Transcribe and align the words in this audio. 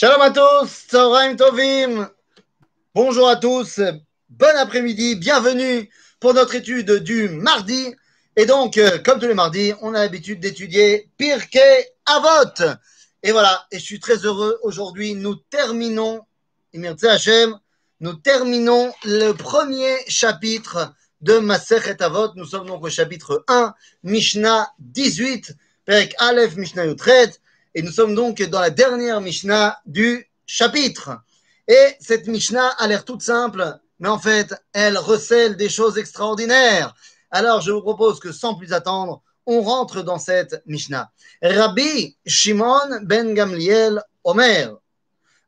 Shalom 0.00 0.20
à 0.20 0.30
tous, 0.30 0.86
Tzoraim 0.88 1.34
Tovim. 1.34 2.08
Bonjour 2.94 3.28
à 3.28 3.34
tous, 3.34 3.80
bon 4.28 4.56
après-midi, 4.56 5.16
bienvenue 5.16 5.90
pour 6.20 6.34
notre 6.34 6.54
étude 6.54 7.02
du 7.02 7.28
mardi. 7.28 7.96
Et 8.36 8.46
donc, 8.46 8.78
euh, 8.78 8.98
comme 8.98 9.18
tous 9.18 9.26
les 9.26 9.34
mardis, 9.34 9.72
on 9.82 9.94
a 9.94 9.98
l'habitude 9.98 10.38
d'étudier 10.38 11.10
Pirkei 11.18 11.84
Avot. 12.06 12.76
Et 13.24 13.32
voilà, 13.32 13.66
et 13.72 13.80
je 13.80 13.84
suis 13.84 13.98
très 13.98 14.18
heureux 14.18 14.60
aujourd'hui, 14.62 15.16
nous 15.16 15.34
terminons, 15.34 16.20
Hashem, 17.02 17.58
nous 17.98 18.14
terminons 18.14 18.92
le 19.02 19.32
premier 19.32 19.96
chapitre 20.06 20.94
de 21.22 21.38
Masechet 21.38 22.00
Avot. 22.00 22.34
Nous 22.36 22.44
sommes 22.44 22.68
donc 22.68 22.84
au 22.84 22.88
chapitre 22.88 23.44
1, 23.48 23.74
Mishnah 24.04 24.70
18, 24.78 25.56
Perek 25.86 26.14
Aleph, 26.18 26.54
Mishnah 26.54 26.86
Yutret. 26.86 27.32
Et 27.74 27.82
nous 27.82 27.92
sommes 27.92 28.14
donc 28.14 28.42
dans 28.42 28.60
la 28.60 28.70
dernière 28.70 29.20
Mishnah 29.20 29.78
du 29.86 30.28
chapitre. 30.46 31.20
Et 31.66 31.96
cette 32.00 32.26
Mishnah 32.26 32.70
a 32.78 32.86
l'air 32.86 33.04
toute 33.04 33.22
simple, 33.22 33.78
mais 33.98 34.08
en 34.08 34.18
fait, 34.18 34.54
elle 34.72 34.96
recèle 34.96 35.56
des 35.56 35.68
choses 35.68 35.98
extraordinaires. 35.98 36.94
Alors, 37.30 37.60
je 37.60 37.70
vous 37.70 37.82
propose 37.82 38.20
que 38.20 38.32
sans 38.32 38.54
plus 38.54 38.72
attendre, 38.72 39.22
on 39.44 39.60
rentre 39.62 40.02
dans 40.02 40.18
cette 40.18 40.62
Mishnah. 40.66 41.10
Rabbi 41.42 42.16
Shimon 42.26 43.00
ben 43.02 43.34
Gamliel 43.34 44.02
Omer, 44.24 44.76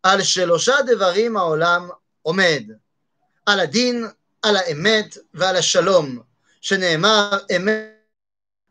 al 0.03 0.23
Shelosha 0.23 0.83
Devarim 0.83 1.37
Haolam 1.37 1.93
Omed, 2.25 2.79
al 3.47 3.61
Adin, 3.61 4.11
al 4.43 4.57
Emet, 4.69 5.21
al 5.39 5.63
Shalom, 5.63 6.23
Sheneemar 6.63 7.45
Emet, 7.49 7.97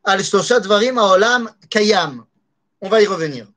al 0.03 0.19
Shelosha 0.19 0.59
Devarim 0.59 0.97
Haolam 0.97 1.49
Kayam. 1.69 2.25
On 2.81 2.89
va 2.89 3.01
y 3.01 3.05
revenir. 3.05 3.47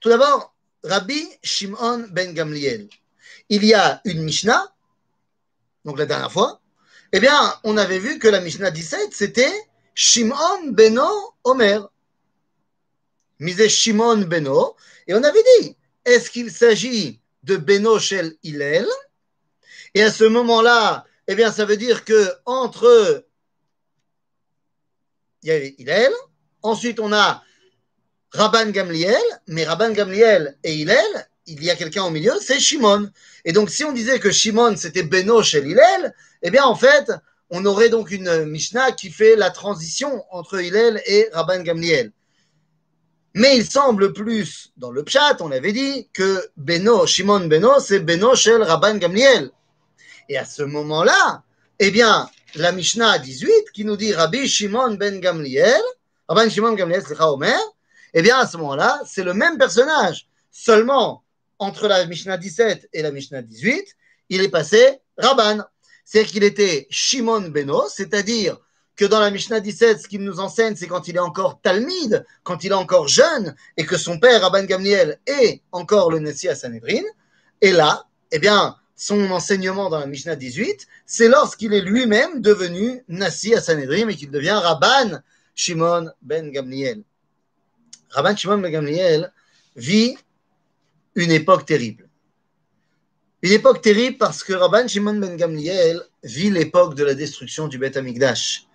Tout 0.00 0.08
d'abord, 0.08 0.54
Rabbi 0.84 1.26
Shimon 1.42 2.06
ben 2.10 2.32
Gamliel. 2.32 2.88
Il 3.48 3.64
y 3.64 3.74
a 3.74 4.00
une 4.04 4.22
Mishnah, 4.22 4.74
donc 5.84 5.98
la 5.98 6.06
dernière 6.06 6.32
fois, 6.32 6.60
eh 7.12 7.20
bien, 7.20 7.54
on 7.64 7.76
avait 7.76 7.98
vu 7.98 8.18
que 8.18 8.28
la 8.28 8.40
Mishnah 8.40 8.70
17, 8.70 9.12
c'était 9.12 9.52
Shimon 9.94 10.70
beno 10.70 11.08
Omer. 11.44 11.88
Misé 13.38 13.68
Shimon 13.68 14.18
beno, 14.18 14.76
et 15.06 15.14
on 15.14 15.22
avait 15.22 15.44
dit, 15.60 15.76
est-ce 16.04 16.30
qu'il 16.30 16.50
s'agit 16.50 17.20
de 17.42 17.56
Beno 17.56 17.98
Shel 17.98 18.36
Hillel? 18.42 18.86
Et 19.94 20.02
à 20.02 20.10
ce 20.10 20.24
moment-là, 20.24 21.04
eh 21.26 21.34
bien, 21.34 21.50
ça 21.52 21.64
veut 21.64 21.76
dire 21.76 22.04
que 22.04 22.32
entre 22.44 23.24
il 25.42 25.48
y 25.48 25.52
avait 25.52 25.74
Hillel, 25.78 26.12
ensuite 26.62 26.98
on 26.98 27.12
a 27.12 27.42
Rabban 28.36 28.70
Gamliel, 28.70 29.22
mais 29.46 29.64
Rabban 29.64 29.92
Gamliel 29.92 30.56
et 30.62 30.74
Hillel, 30.74 31.28
il 31.46 31.64
y 31.64 31.70
a 31.70 31.76
quelqu'un 31.76 32.04
au 32.04 32.10
milieu, 32.10 32.32
c'est 32.40 32.60
Shimon. 32.60 33.08
Et 33.44 33.52
donc, 33.52 33.70
si 33.70 33.84
on 33.84 33.92
disait 33.92 34.18
que 34.18 34.30
Shimon 34.30 34.76
c'était 34.76 35.02
Beno 35.02 35.42
chez 35.42 35.60
Hillel, 35.60 36.14
eh 36.42 36.50
bien, 36.50 36.64
en 36.64 36.74
fait, 36.74 37.10
on 37.50 37.64
aurait 37.64 37.88
donc 37.88 38.10
une 38.10 38.44
Mishnah 38.44 38.92
qui 38.92 39.10
fait 39.10 39.36
la 39.36 39.50
transition 39.50 40.24
entre 40.30 40.60
Hillel 40.60 41.00
et 41.06 41.28
Rabban 41.32 41.62
Gamliel. 41.62 42.12
Mais 43.34 43.56
il 43.56 43.66
semble 43.66 44.12
plus, 44.12 44.72
dans 44.76 44.90
le 44.90 45.02
Pshat, 45.02 45.38
on 45.40 45.50
avait 45.50 45.72
dit 45.72 46.08
que 46.12 46.48
Beno, 46.56 47.06
Shimon 47.06 47.46
Beno, 47.46 47.80
c'est 47.80 48.00
Beno 48.00 48.34
chez 48.34 48.56
Rabban 48.56 48.96
Gamliel. 48.96 49.50
Et 50.28 50.36
à 50.36 50.44
ce 50.44 50.62
moment-là, 50.62 51.42
eh 51.78 51.90
bien, 51.90 52.28
la 52.54 52.72
Mishnah 52.72 53.18
18 53.18 53.70
qui 53.72 53.84
nous 53.84 53.96
dit 53.96 54.12
Rabbi 54.12 54.48
Shimon 54.48 54.94
ben 54.94 55.20
Gamliel, 55.20 55.82
Rabban 56.28 56.50
Shimon 56.50 56.70
ben 56.70 56.76
Gamliel, 56.76 57.02
c'est 57.06 57.20
Omer, 57.20 57.58
eh 58.18 58.22
bien, 58.22 58.38
à 58.38 58.46
ce 58.46 58.56
moment-là, 58.56 59.02
c'est 59.04 59.24
le 59.24 59.34
même 59.34 59.58
personnage. 59.58 60.26
Seulement, 60.50 61.22
entre 61.58 61.86
la 61.86 62.06
Mishnah 62.06 62.38
17 62.38 62.88
et 62.94 63.02
la 63.02 63.10
Mishnah 63.10 63.42
18, 63.42 63.94
il 64.30 64.40
est 64.40 64.48
passé 64.48 65.00
Rabban. 65.18 65.62
C'est-à-dire 66.02 66.32
qu'il 66.32 66.42
était 66.42 66.86
Shimon 66.88 67.50
Beno, 67.50 67.84
c'est-à-dire 67.90 68.56
que 68.96 69.04
dans 69.04 69.20
la 69.20 69.30
Mishnah 69.30 69.60
17, 69.60 70.00
ce 70.00 70.08
qu'il 70.08 70.22
nous 70.22 70.40
enseigne, 70.40 70.76
c'est 70.76 70.86
quand 70.86 71.08
il 71.08 71.16
est 71.16 71.20
encore 71.20 71.60
Talmide, 71.60 72.24
quand 72.42 72.64
il 72.64 72.70
est 72.70 72.74
encore 72.74 73.06
jeune, 73.06 73.54
et 73.76 73.84
que 73.84 73.98
son 73.98 74.18
père, 74.18 74.40
Rabban 74.40 74.64
Gamliel, 74.64 75.20
est 75.26 75.60
encore 75.70 76.10
le 76.10 76.18
Nessi 76.18 76.48
à 76.48 76.54
Sanhedrin. 76.54 77.02
Et 77.60 77.72
là, 77.72 78.06
eh 78.32 78.38
bien, 78.38 78.76
son 78.94 79.30
enseignement 79.30 79.90
dans 79.90 79.98
la 79.98 80.06
Mishnah 80.06 80.36
18, 80.36 80.86
c'est 81.04 81.28
lorsqu'il 81.28 81.74
est 81.74 81.82
lui-même 81.82 82.40
devenu 82.40 83.04
Nassi 83.08 83.54
à 83.54 83.60
Sanhedrin 83.60 84.08
et 84.08 84.16
qu'il 84.16 84.30
devient 84.30 84.58
Rabban 84.62 85.20
Shimon 85.54 86.08
ben 86.22 86.50
Gamliel. 86.50 87.02
Rabban 88.10 88.36
Shimon 88.36 88.58
ben 88.58 88.70
Gamliel 88.70 89.32
vit 89.76 90.16
une 91.14 91.30
époque 91.30 91.66
terrible. 91.66 92.08
Une 93.42 93.52
époque 93.52 93.82
terrible 93.82 94.18
parce 94.18 94.42
que 94.42 94.52
Rabban 94.52 94.88
Shimon 94.88 95.14
ben 95.14 95.36
Gamliel 95.36 96.00
vit 96.22 96.50
l'époque 96.50 96.94
de 96.94 97.04
la 97.04 97.14
destruction 97.14 97.68
du 97.68 97.78
Beth 97.78 97.96
Amikdash. 97.96 98.66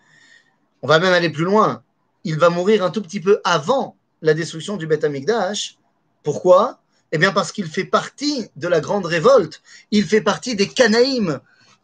On 0.81 0.87
va 0.87 0.99
même 0.99 1.13
aller 1.13 1.29
plus 1.29 1.45
loin. 1.45 1.83
Il 2.23 2.37
va 2.37 2.49
mourir 2.49 2.83
un 2.83 2.91
tout 2.91 3.01
petit 3.01 3.19
peu 3.19 3.41
avant 3.43 3.97
la 4.21 4.33
destruction 4.33 4.77
du 4.77 4.87
Beth 4.87 5.03
Amikdash. 5.03 5.77
Pourquoi? 6.23 6.79
Eh 7.11 7.17
bien 7.17 7.31
parce 7.31 7.51
qu'il 7.51 7.67
fait 7.67 7.85
partie 7.85 8.47
de 8.55 8.67
la 8.67 8.79
grande 8.79 9.05
révolte. 9.05 9.61
Il 9.91 10.05
fait 10.05 10.21
partie 10.21 10.55
des 10.55 10.67
Canaïm. 10.67 11.39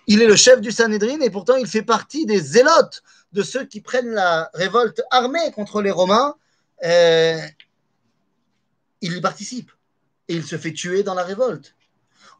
Il 0.07 0.21
est 0.21 0.27
le 0.27 0.35
chef 0.35 0.61
du 0.61 0.71
Sanhédrin 0.71 1.19
et 1.19 1.29
pourtant 1.29 1.55
il 1.55 1.67
fait 1.67 1.81
partie 1.81 2.25
des 2.25 2.39
zélotes, 2.39 3.03
de 3.33 3.43
ceux 3.43 3.65
qui 3.65 3.81
prennent 3.81 4.11
la 4.11 4.49
révolte 4.53 5.01
armée 5.11 5.51
contre 5.53 5.81
les 5.81 5.91
Romains. 5.91 6.35
Euh, 6.83 7.39
il 9.01 9.15
y 9.15 9.21
participe 9.21 9.71
et 10.27 10.35
il 10.35 10.43
se 10.43 10.57
fait 10.57 10.73
tuer 10.73 11.03
dans 11.03 11.13
la 11.13 11.23
révolte. 11.23 11.75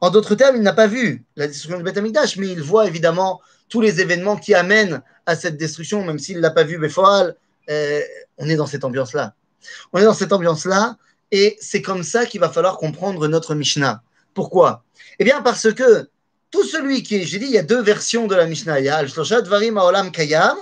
En 0.00 0.10
d'autres 0.10 0.34
termes, 0.34 0.56
il 0.56 0.62
n'a 0.62 0.72
pas 0.72 0.86
vu 0.86 1.24
la 1.36 1.46
destruction 1.46 1.78
du 1.78 1.84
Beth 1.84 1.96
Amikdash, 1.96 2.36
mais 2.36 2.48
il 2.48 2.62
voit 2.62 2.86
évidemment 2.86 3.40
tous 3.68 3.80
les 3.80 4.00
événements 4.00 4.36
qui 4.36 4.54
amènent 4.54 5.02
à 5.26 5.36
cette 5.36 5.56
destruction, 5.56 6.04
même 6.04 6.18
s'il 6.18 6.36
ne 6.36 6.42
l'a 6.42 6.50
pas 6.50 6.64
vu, 6.64 6.78
Befoal, 6.78 7.36
euh, 7.68 8.00
on 8.38 8.48
est 8.48 8.56
dans 8.56 8.66
cette 8.66 8.84
ambiance-là. 8.84 9.34
On 9.92 9.98
est 9.98 10.04
dans 10.04 10.14
cette 10.14 10.32
ambiance-là, 10.32 10.96
et 11.32 11.56
c'est 11.60 11.82
comme 11.82 12.02
ça 12.02 12.26
qu'il 12.26 12.40
va 12.40 12.48
falloir 12.48 12.78
comprendre 12.78 13.26
notre 13.28 13.54
Mishnah. 13.54 14.02
Pourquoi? 14.34 14.84
Eh 15.18 15.24
bien, 15.24 15.42
parce 15.42 15.72
que 15.72 16.08
tout 16.50 16.64
celui 16.64 17.02
qui 17.02 17.16
est, 17.16 17.24
j'ai 17.24 17.38
dit, 17.38 17.46
il 17.46 17.52
y 17.52 17.58
a 17.58 17.62
deux 17.62 17.82
versions 17.82 18.26
de 18.26 18.34
la 18.34 18.46
Mishnah. 18.46 18.80
Il 18.80 18.86
y 18.86 18.88
a 18.88 18.96
Al-Shloshat 18.96 19.42
Varim 19.42 20.10
Kayam. 20.10 20.56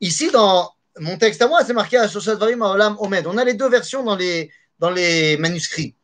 Ici, 0.00 0.30
dans 0.30 0.72
mon 1.00 1.16
texte 1.18 1.42
à 1.42 1.48
moi, 1.48 1.64
c'est 1.64 1.72
marqué 1.72 1.96
Al-Shloshat 1.96 2.36
Varim 2.36 2.62
Haolam 2.62 2.96
Omed. 2.98 3.26
On 3.26 3.36
a 3.36 3.44
les 3.44 3.54
deux 3.54 3.68
versions 3.68 4.02
dans 4.02 4.16
les, 4.16 4.50
dans 4.78 4.90
les 4.90 5.36
manuscrits. 5.36 5.94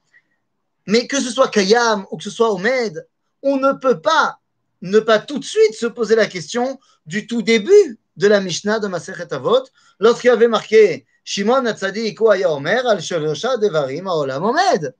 Mais 0.87 1.06
que 1.06 1.21
ce 1.21 1.31
soit 1.31 1.49
Kayam 1.49 2.06
ou 2.10 2.16
que 2.16 2.25
ce 2.25 2.31
soit 2.31 2.53
Omed, 2.53 3.06
on 3.43 3.56
ne 3.56 3.72
peut 3.72 4.00
pas 4.00 4.38
ne 4.83 5.00
pas 5.00 5.19
tout 5.19 5.38
de 5.38 5.44
suite 5.44 5.75
se 5.75 5.87
poser 5.87 6.15
la 6.15 6.27
question 6.27 6.78
du 7.06 7.27
tout 7.27 7.43
début 7.43 7.99
de 8.16 8.28
la 8.28 8.41
Mishnah 8.41 8.81
de 8.81 8.87
Masechet 8.87 9.33
Avot, 9.33 9.65
lorsqu'il 9.99 10.31
avait 10.31 10.49
marqué 10.49 11.06
Shimon 11.25 11.65
Hatzadik 11.65 12.19
Aya 12.21 12.50
Omer 12.50 12.87
al 12.87 13.00
Shlosha 13.00 13.56
Devarim 13.56 14.06
Haolam 14.06 14.44
Omed. 14.44 14.94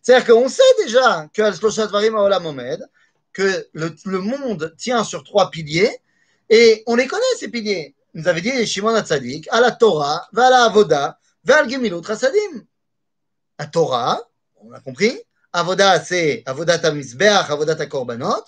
C'est-à-dire 0.00 0.26
qu'on 0.26 0.48
sait 0.48 0.62
déjà 0.82 1.28
que 1.34 1.42
al 1.42 1.54
que 3.32 3.68
le, 3.72 3.94
le, 4.04 4.18
monde 4.18 4.74
tient 4.76 5.04
sur 5.04 5.22
trois 5.24 5.50
piliers, 5.50 5.90
et 6.50 6.82
on 6.86 6.96
les 6.96 7.06
connaît 7.06 7.22
ces 7.38 7.48
piliers. 7.48 7.94
Nous 8.14 8.28
avait 8.28 8.42
dit 8.42 8.66
Shimon 8.66 8.94
Hatzadik, 8.94 9.48
à 9.50 9.60
la 9.60 9.70
Torah, 9.70 10.28
à 10.36 10.50
la 10.50 10.64
Avoda, 10.64 11.18
à 11.48 11.68
Gemilut 11.68 12.02
Hasadim. 12.06 12.62
La 13.58 13.66
Torah, 13.66 14.20
on 14.56 14.70
a 14.72 14.80
compris, 14.80 15.18
Avoda 15.50 15.98
c'est 16.04 16.42
Avodat 16.44 16.80
HaMizbeach, 16.86 17.48
Avodat 17.48 17.80
HaKorbanot, 17.80 18.44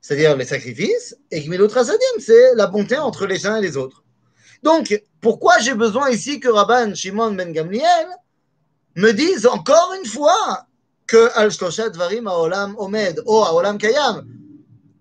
c'est-à-dire 0.00 0.34
les 0.34 0.46
sacrifices, 0.46 1.14
et 1.30 1.42
Gmilut 1.42 1.70
Hasadim, 1.76 2.20
c'est 2.20 2.54
la 2.54 2.66
bonté 2.66 2.96
entre 2.96 3.26
les 3.26 3.46
uns 3.46 3.56
et 3.56 3.60
les 3.60 3.76
autres. 3.76 4.02
Donc, 4.62 4.98
pourquoi 5.20 5.58
j'ai 5.58 5.74
besoin 5.74 6.08
ici 6.08 6.40
que 6.40 6.48
Rabban 6.48 6.94
Shimon 6.94 7.32
Ben 7.32 7.52
Gamliel 7.52 8.06
me 8.96 9.12
dise 9.12 9.46
encore 9.46 9.92
une 9.98 10.08
fois 10.08 10.66
que 11.06 11.30
Al-Shloshat 11.34 11.90
Varim 11.90 12.28
Haolam 12.28 12.76
Omed, 12.78 13.22
ou 13.26 13.42
Haolam 13.42 13.76
Kayam 13.76 14.26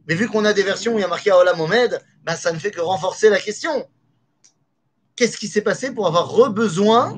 Mais 0.06 0.16
vu 0.16 0.28
qu'on 0.28 0.44
a 0.44 0.52
des 0.52 0.64
versions 0.64 0.96
où 0.96 0.98
il 0.98 1.02
y 1.02 1.06
a 1.06 1.08
marqué 1.08 1.32
Haolam 1.32 1.62
Omed, 1.62 2.02
ben 2.24 2.36
ça 2.36 2.52
ne 2.52 2.60
fait 2.60 2.72
que 2.72 2.82
renforcer 2.82 3.30
la 3.30 3.40
question. 3.40 3.88
Qu'est-ce 5.16 5.38
qui 5.38 5.48
s'est 5.48 5.62
passé 5.62 5.92
pour 5.92 6.08
avoir 6.08 6.30
re-besoin 6.30 7.18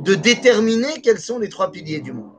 de 0.00 0.14
déterminer 0.14 1.00
quels 1.02 1.20
sont 1.20 1.38
les 1.38 1.48
trois 1.48 1.70
piliers 1.70 2.00
du 2.00 2.12
monde 2.12 2.32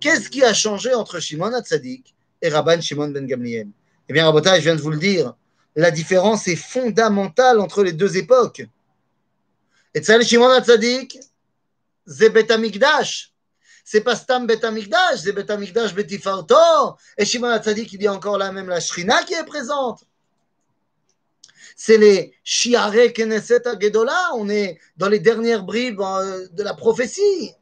Qu'est-ce 0.00 0.28
qui 0.28 0.42
a 0.42 0.52
changé 0.52 0.94
entre 0.94 1.20
Shimon 1.20 1.52
Hatzadik 1.54 2.14
et 2.40 2.48
Rabban 2.48 2.80
Shimon 2.80 3.08
Ben 3.08 3.26
Gamliel? 3.26 3.68
Eh 4.08 4.12
bien, 4.12 4.24
Rabotai, 4.24 4.56
je 4.56 4.62
viens 4.62 4.74
de 4.74 4.80
vous 4.80 4.90
le 4.90 4.98
dire, 4.98 5.34
la 5.76 5.90
différence 5.90 6.48
est 6.48 6.56
fondamentale 6.56 7.60
entre 7.60 7.82
les 7.84 7.92
deux 7.92 8.16
époques. 8.16 8.66
Et 9.94 10.02
Shimon 10.02 10.48
Hatzadik, 10.48 11.18
c'est 12.06 12.30
Bet 12.30 12.50
Amikdash. 12.50 13.32
C'est 13.84 14.00
pas 14.00 14.16
Stam 14.16 14.46
Bet 14.46 14.64
Amikdash, 14.64 15.20
c'est 15.22 15.32
Bet 15.32 15.50
Amikdash. 15.50 15.94
Et 17.16 17.24
Shimon 17.24 17.48
Hatzadik, 17.48 17.92
il 17.92 18.02
y 18.02 18.06
a 18.06 18.12
encore 18.12 18.38
là 18.38 18.50
même 18.52 18.68
la 18.68 18.80
Shrina 18.80 19.22
qui 19.22 19.34
est 19.34 19.44
présente. 19.44 20.04
C'est 21.76 21.98
les 21.98 22.34
Shiare 22.44 23.12
Knesset 23.14 23.62
Gedola. 23.80 24.30
On 24.36 24.48
est 24.48 24.78
dans 24.96 25.08
les 25.08 25.20
dernières 25.20 25.64
bribes 25.64 26.00
de 26.00 26.62
la 26.62 26.74
prophétie. 26.74 27.52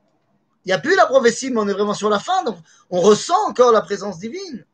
Il 0.64 0.68
n'y 0.68 0.72
a 0.72 0.78
plus 0.78 0.94
la 0.94 1.06
prophétie, 1.06 1.50
mais 1.50 1.60
on 1.60 1.68
est 1.68 1.72
vraiment 1.72 1.94
sur 1.94 2.10
la 2.10 2.18
fin, 2.18 2.44
donc 2.44 2.56
on 2.90 3.00
ressent 3.00 3.48
encore 3.48 3.72
la 3.72 3.80
présence 3.80 4.18
divine. 4.18 4.64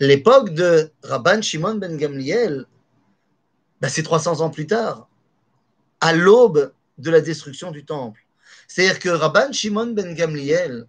L'époque 0.00 0.50
de 0.50 0.90
Rabban 1.02 1.42
Shimon 1.42 1.74
ben 1.74 1.96
Gamliel, 1.96 2.66
ben 3.80 3.88
c'est 3.88 4.02
300 4.02 4.40
ans 4.40 4.50
plus 4.50 4.66
tard, 4.66 5.08
à 6.00 6.12
l'aube 6.14 6.72
de 6.98 7.10
la 7.10 7.20
destruction 7.20 7.70
du 7.72 7.84
temple. 7.84 8.26
C'est-à-dire 8.66 8.98
que 8.98 9.10
Rabban 9.10 9.52
Shimon 9.52 9.88
ben 9.88 10.14
Gamliel 10.14 10.86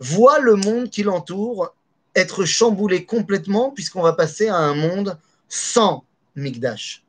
voit 0.00 0.40
le 0.40 0.56
monde 0.56 0.88
qui 0.88 1.02
l'entoure 1.02 1.74
être 2.16 2.44
chamboulé 2.44 3.04
complètement, 3.04 3.70
puisqu'on 3.70 4.02
va 4.02 4.14
passer 4.14 4.48
à 4.48 4.56
un 4.56 4.74
monde 4.74 5.18
sans 5.48 6.04
Migdash, 6.36 7.04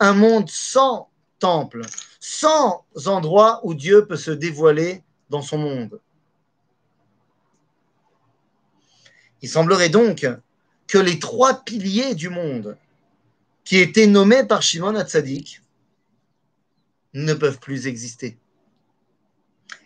un 0.00 0.14
monde 0.14 0.48
sans 0.48 1.10
temple, 1.38 1.82
sans 2.20 2.84
endroit 3.06 3.60
où 3.64 3.74
Dieu 3.74 4.06
peut 4.06 4.16
se 4.16 4.30
dévoiler 4.30 5.02
dans 5.28 5.42
son 5.42 5.58
monde. 5.58 6.00
Il 9.42 9.48
semblerait 9.48 9.88
donc 9.88 10.26
que 10.86 10.98
les 10.98 11.18
trois 11.18 11.64
piliers 11.64 12.14
du 12.14 12.28
monde 12.28 12.76
qui 13.64 13.78
étaient 13.78 14.06
nommés 14.06 14.44
par 14.44 14.62
Shimon 14.62 14.94
Hatzadik 14.94 15.62
ne 17.14 17.34
peuvent 17.34 17.58
plus 17.58 17.86
exister. 17.86 18.38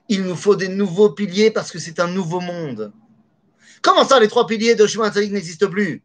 Il 0.08 0.22
nous 0.22 0.36
faut 0.36 0.56
des 0.56 0.68
nouveaux 0.68 1.10
piliers 1.10 1.50
parce 1.50 1.72
que 1.72 1.78
c'est 1.78 2.00
un 2.00 2.08
nouveau 2.08 2.40
monde. 2.40 2.92
Comment 3.82 4.06
ça, 4.06 4.20
les 4.20 4.28
trois 4.28 4.46
piliers 4.46 4.74
de 4.74 4.86
Shimon 4.86 5.04
Hatzadik 5.04 5.32
n'existent 5.32 5.70
plus? 5.70 6.02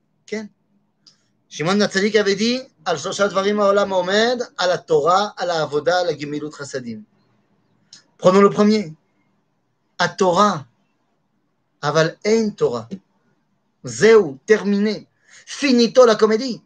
Shimon 1.51 1.81
Hatzadik 1.81 2.15
avait 2.15 2.35
dit 2.35 2.61
Al 2.85 2.97
Omed, 2.97 4.47
à 4.57 4.67
la 4.67 4.77
Torah, 4.77 5.35
à 5.37 5.45
la 5.45 5.61
Avoda, 5.61 5.99
à 5.99 6.03
la 6.05 6.17
Gemilut. 6.17 6.49
Prenons 8.17 8.41
le 8.41 8.49
premier. 8.49 8.93
À 9.99 10.07
Torah. 10.07 10.65
Aval 11.81 12.17
Ein 12.25 12.51
Torah. 12.51 12.87
Zéou, 13.83 14.39
terminé. 14.45 15.09
Finito 15.45 16.05
la 16.05 16.15
comédie. 16.15 16.63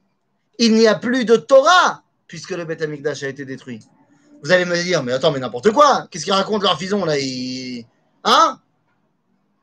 Il 0.59 0.75
n'y 0.75 0.87
a 0.87 0.93
plus 0.93 1.25
de 1.25 1.35
Torah 1.35 2.03
puisque 2.27 2.51
le 2.51 2.63
Beth 2.63 2.83
Amikdash 2.83 3.23
a 3.23 3.29
été 3.29 3.43
détruit. 3.43 3.79
Vous 4.43 4.51
allez 4.51 4.65
me 4.65 4.77
dire, 4.83 5.01
mais 5.01 5.13
attends, 5.13 5.31
mais 5.31 5.39
n'importe 5.39 5.71
quoi. 5.71 6.07
Qu'est-ce 6.11 6.25
qu'ils 6.25 6.33
racontent 6.33 6.63
leur 6.63 6.77
fison 6.77 7.03
là 7.05 7.15
Hein? 8.23 8.59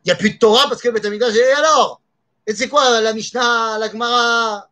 Il 0.04 0.08
n'y 0.08 0.12
a 0.12 0.16
plus 0.16 0.30
de 0.30 0.38
Torah 0.38 0.68
parce 0.68 0.82
que 0.82 0.88
le 0.88 0.94
Beth 0.94 1.04
Amikdash 1.04 1.36
est 1.36 1.52
alors? 1.52 2.00
Et 2.44 2.56
c'est 2.56 2.68
quoi 2.68 3.00
la 3.00 3.12
Mishnah, 3.12 3.78
la 3.78 3.88
Gemara? 3.88 4.68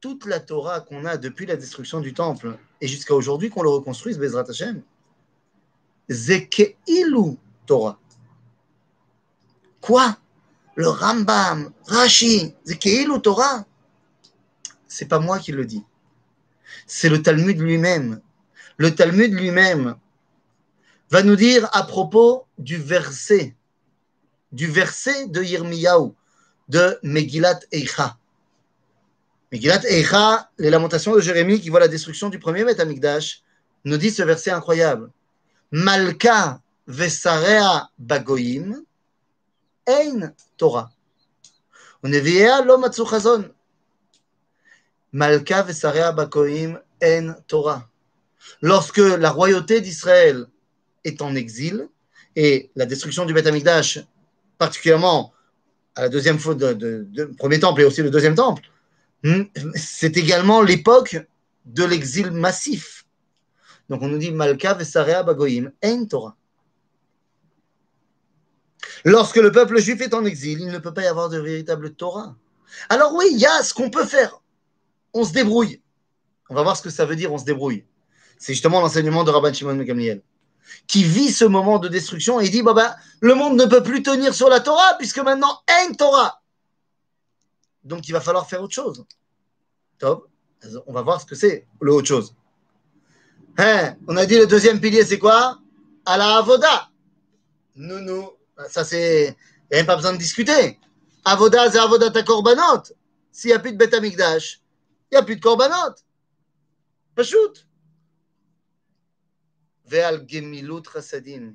Toute 0.00 0.26
la 0.26 0.40
Torah 0.40 0.80
qu'on 0.80 1.04
a 1.04 1.16
depuis 1.16 1.46
la 1.46 1.56
destruction 1.56 2.00
du 2.00 2.14
temple 2.14 2.58
et 2.80 2.88
jusqu'à 2.88 3.14
aujourd'hui 3.14 3.50
qu'on 3.50 3.62
le 3.62 3.68
reconstruise, 3.68 4.18
Bezrat 4.18 4.48
Hashem, 4.48 4.82
Zekeilu 6.08 7.36
Torah. 7.66 7.98
Quoi? 9.80 10.18
Le 10.74 10.88
Rambam, 10.88 11.72
Rashi, 11.86 12.54
ou 13.08 13.18
Torah? 13.18 13.64
C'est 14.86 15.06
pas 15.06 15.18
moi 15.18 15.38
qui 15.38 15.52
le 15.52 15.64
dis. 15.64 15.84
C'est 16.86 17.08
le 17.08 17.22
Talmud 17.22 17.58
lui-même. 17.58 18.20
Le 18.76 18.94
Talmud 18.94 19.32
lui-même 19.32 19.96
va 21.10 21.22
nous 21.22 21.36
dire 21.36 21.68
à 21.72 21.84
propos 21.84 22.46
du 22.58 22.76
verset, 22.76 23.54
du 24.52 24.66
verset 24.66 25.28
de 25.28 25.42
Yirmiyahu, 25.42 26.12
de 26.68 26.98
Megillat 27.02 27.60
Eicha. 27.72 28.18
Megillat 29.52 29.84
Eicha, 29.84 30.50
les 30.58 30.70
lamentations 30.70 31.14
de 31.14 31.20
Jérémie 31.20 31.60
qui 31.60 31.70
voit 31.70 31.80
la 31.80 31.88
destruction 31.88 32.28
du 32.28 32.38
premier 32.38 32.64
Metamikdash, 32.64 33.42
nous 33.84 33.96
dit 33.96 34.10
ce 34.10 34.22
verset 34.22 34.50
incroyable. 34.50 35.10
Malka 35.70 36.60
vesarea 36.86 37.88
bagoim 37.98 38.82
ein 39.86 40.32
Torah. 40.56 40.90
Unevia 42.02 42.62
lo 42.62 42.78
matzu 42.78 43.04
chazon. 43.04 43.50
Malka 45.12 45.62
vesarea 45.62 46.12
bagoim 46.12 46.80
ein 47.02 47.36
Torah. 47.46 47.88
Lorsque 48.60 48.98
la 48.98 49.30
royauté 49.30 49.80
d'Israël 49.80 50.46
est 51.04 51.22
en 51.22 51.34
exil 51.34 51.88
et 52.34 52.70
la 52.76 52.86
destruction 52.86 53.24
du 53.24 53.34
Betamikdash, 53.34 54.00
particulièrement 54.58 55.32
à 55.96 56.02
la 56.02 56.08
deuxième 56.08 56.38
fois 56.38 56.54
de, 56.54 57.08
premier 57.38 57.58
temple 57.58 57.80
et 57.80 57.84
aussi 57.84 58.02
le 58.02 58.10
deuxième 58.10 58.34
temple, 58.34 58.62
hmm, 59.24 59.42
c'est 59.74 60.16
également 60.16 60.62
l'époque 60.62 61.16
de 61.64 61.84
l'exil 61.84 62.30
massif. 62.30 63.06
Donc 63.88 64.02
on 64.02 64.08
nous 64.08 64.18
dit 64.18 64.30
Malka 64.30 64.74
Vesarea 64.74 65.22
Bagoim, 65.22 65.70
Ein 65.82 66.04
Torah. 66.04 66.36
Lorsque 69.04 69.36
le 69.36 69.50
peuple 69.50 69.80
juif 69.80 70.00
est 70.00 70.14
en 70.14 70.24
exil, 70.24 70.60
il 70.60 70.68
ne 70.68 70.78
peut 70.78 70.92
pas 70.92 71.02
y 71.02 71.06
avoir 71.06 71.28
de 71.28 71.38
véritable 71.38 71.94
Torah. 71.94 72.36
Alors 72.88 73.14
oui, 73.14 73.26
il 73.32 73.38
y 73.38 73.46
a 73.46 73.62
ce 73.62 73.72
qu'on 73.72 73.90
peut 73.90 74.04
faire. 74.04 74.42
On 75.14 75.24
se 75.24 75.32
débrouille. 75.32 75.80
On 76.50 76.54
va 76.54 76.62
voir 76.62 76.76
ce 76.76 76.82
que 76.82 76.90
ça 76.90 77.06
veut 77.06 77.16
dire, 77.16 77.32
on 77.32 77.38
se 77.38 77.44
débrouille. 77.44 77.84
C'est 78.38 78.52
justement 78.52 78.80
l'enseignement 78.80 79.24
de 79.24 79.30
Rabban 79.30 79.52
Shimon 79.52 79.76
Gamliel, 79.76 80.22
qui 80.86 81.04
vit 81.04 81.32
ce 81.32 81.44
moment 81.44 81.78
de 81.78 81.88
destruction 81.88 82.40
et 82.40 82.48
dit, 82.48 82.62
bah, 82.62 82.74
bah, 82.74 82.96
le 83.20 83.34
monde 83.34 83.56
ne 83.56 83.64
peut 83.64 83.82
plus 83.82 84.02
tenir 84.02 84.34
sur 84.34 84.48
la 84.48 84.60
Torah, 84.60 84.94
puisque 84.98 85.18
maintenant, 85.18 85.60
un 85.68 85.92
Torah. 85.92 86.40
Donc 87.84 88.08
il 88.08 88.12
va 88.12 88.20
falloir 88.20 88.48
faire 88.48 88.62
autre 88.62 88.74
chose. 88.74 89.04
Top. 89.98 90.28
On 90.86 90.92
va 90.92 91.02
voir 91.02 91.20
ce 91.20 91.26
que 91.26 91.34
c'est, 91.34 91.66
le 91.80 91.92
autre 91.92 92.08
chose. 92.08 92.34
Hein, 93.58 93.94
on 94.08 94.16
a 94.16 94.26
dit 94.26 94.36
le 94.36 94.46
deuxième 94.46 94.80
pilier, 94.80 95.04
c'est 95.04 95.18
quoi? 95.18 95.58
À 96.04 96.16
la 96.16 96.36
Avoda. 96.38 96.90
Nous, 97.76 98.00
nous, 98.00 98.30
ça, 98.68 98.84
c'est. 98.84 99.36
Il 99.70 99.74
n'y 99.74 99.76
a 99.76 99.80
même 99.80 99.86
pas 99.86 99.96
besoin 99.96 100.12
de 100.12 100.18
discuter. 100.18 100.78
Avoda, 101.24 101.70
c'est 101.70 101.78
Avoda 101.78 102.10
ta 102.10 102.22
korbanot. 102.22 102.82
S'il 103.32 103.50
n'y 103.50 103.54
a 103.54 103.58
plus 103.58 103.72
de 103.72 103.76
Beth 103.76 103.94
Amikdash, 103.94 104.60
il 105.10 105.14
n'y 105.14 105.18
a 105.18 105.22
plus 105.22 105.36
de 105.36 105.40
korbanot. 105.40 105.94
Gemilut 107.16 107.24
chasadim. 107.24 107.65
Le 109.90 111.54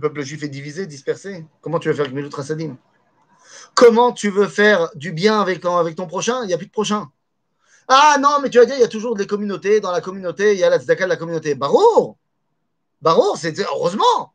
peuple 0.00 0.22
juif 0.22 0.42
est 0.42 0.48
divisé, 0.48 0.86
dispersé. 0.86 1.44
Comment 1.60 1.78
tu 1.78 1.88
veux 1.88 1.94
faire 1.94 2.06
gemilut 2.06 2.30
chasadim 2.30 2.76
Comment 3.74 4.12
tu 4.12 4.30
veux 4.30 4.48
faire 4.48 4.90
du 4.94 5.12
bien 5.12 5.40
avec, 5.40 5.60
ton 5.60 6.06
prochain? 6.06 6.42
Il 6.42 6.48
n'y 6.48 6.54
a 6.54 6.58
plus 6.58 6.66
de 6.66 6.72
prochain. 6.72 7.10
Ah 7.88 8.16
non, 8.20 8.38
mais 8.42 8.50
tu 8.50 8.58
vas 8.58 8.66
dire, 8.66 8.76
il 8.76 8.80
y 8.80 8.84
a 8.84 8.88
toujours 8.88 9.16
des 9.16 9.26
communautés. 9.26 9.80
Dans 9.80 9.90
la 9.90 10.00
communauté, 10.00 10.54
il 10.54 10.58
y 10.58 10.64
a 10.64 10.70
la 10.70 10.78
tzedaka 10.78 11.04
de 11.04 11.08
la 11.08 11.16
communauté. 11.16 11.54
Barour 11.54 12.16
Barour, 13.02 13.36
c'est 13.38 13.58
heureusement. 13.58 14.34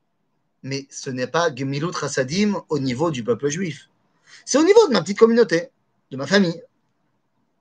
Mais 0.64 0.88
ce 0.90 1.10
n'est 1.10 1.28
pas 1.28 1.54
Gemilut 1.54 1.92
Rasadim 1.92 2.64
au 2.70 2.80
niveau 2.80 3.12
du 3.12 3.24
peuple 3.24 3.50
juif. 3.50 3.90
C'est 4.46 4.58
au 4.58 4.64
niveau 4.64 4.88
de 4.88 4.94
ma 4.94 5.02
petite 5.02 5.20
communauté, 5.20 5.70
de 6.12 6.18
ma 6.18 6.28
famille. 6.28 6.62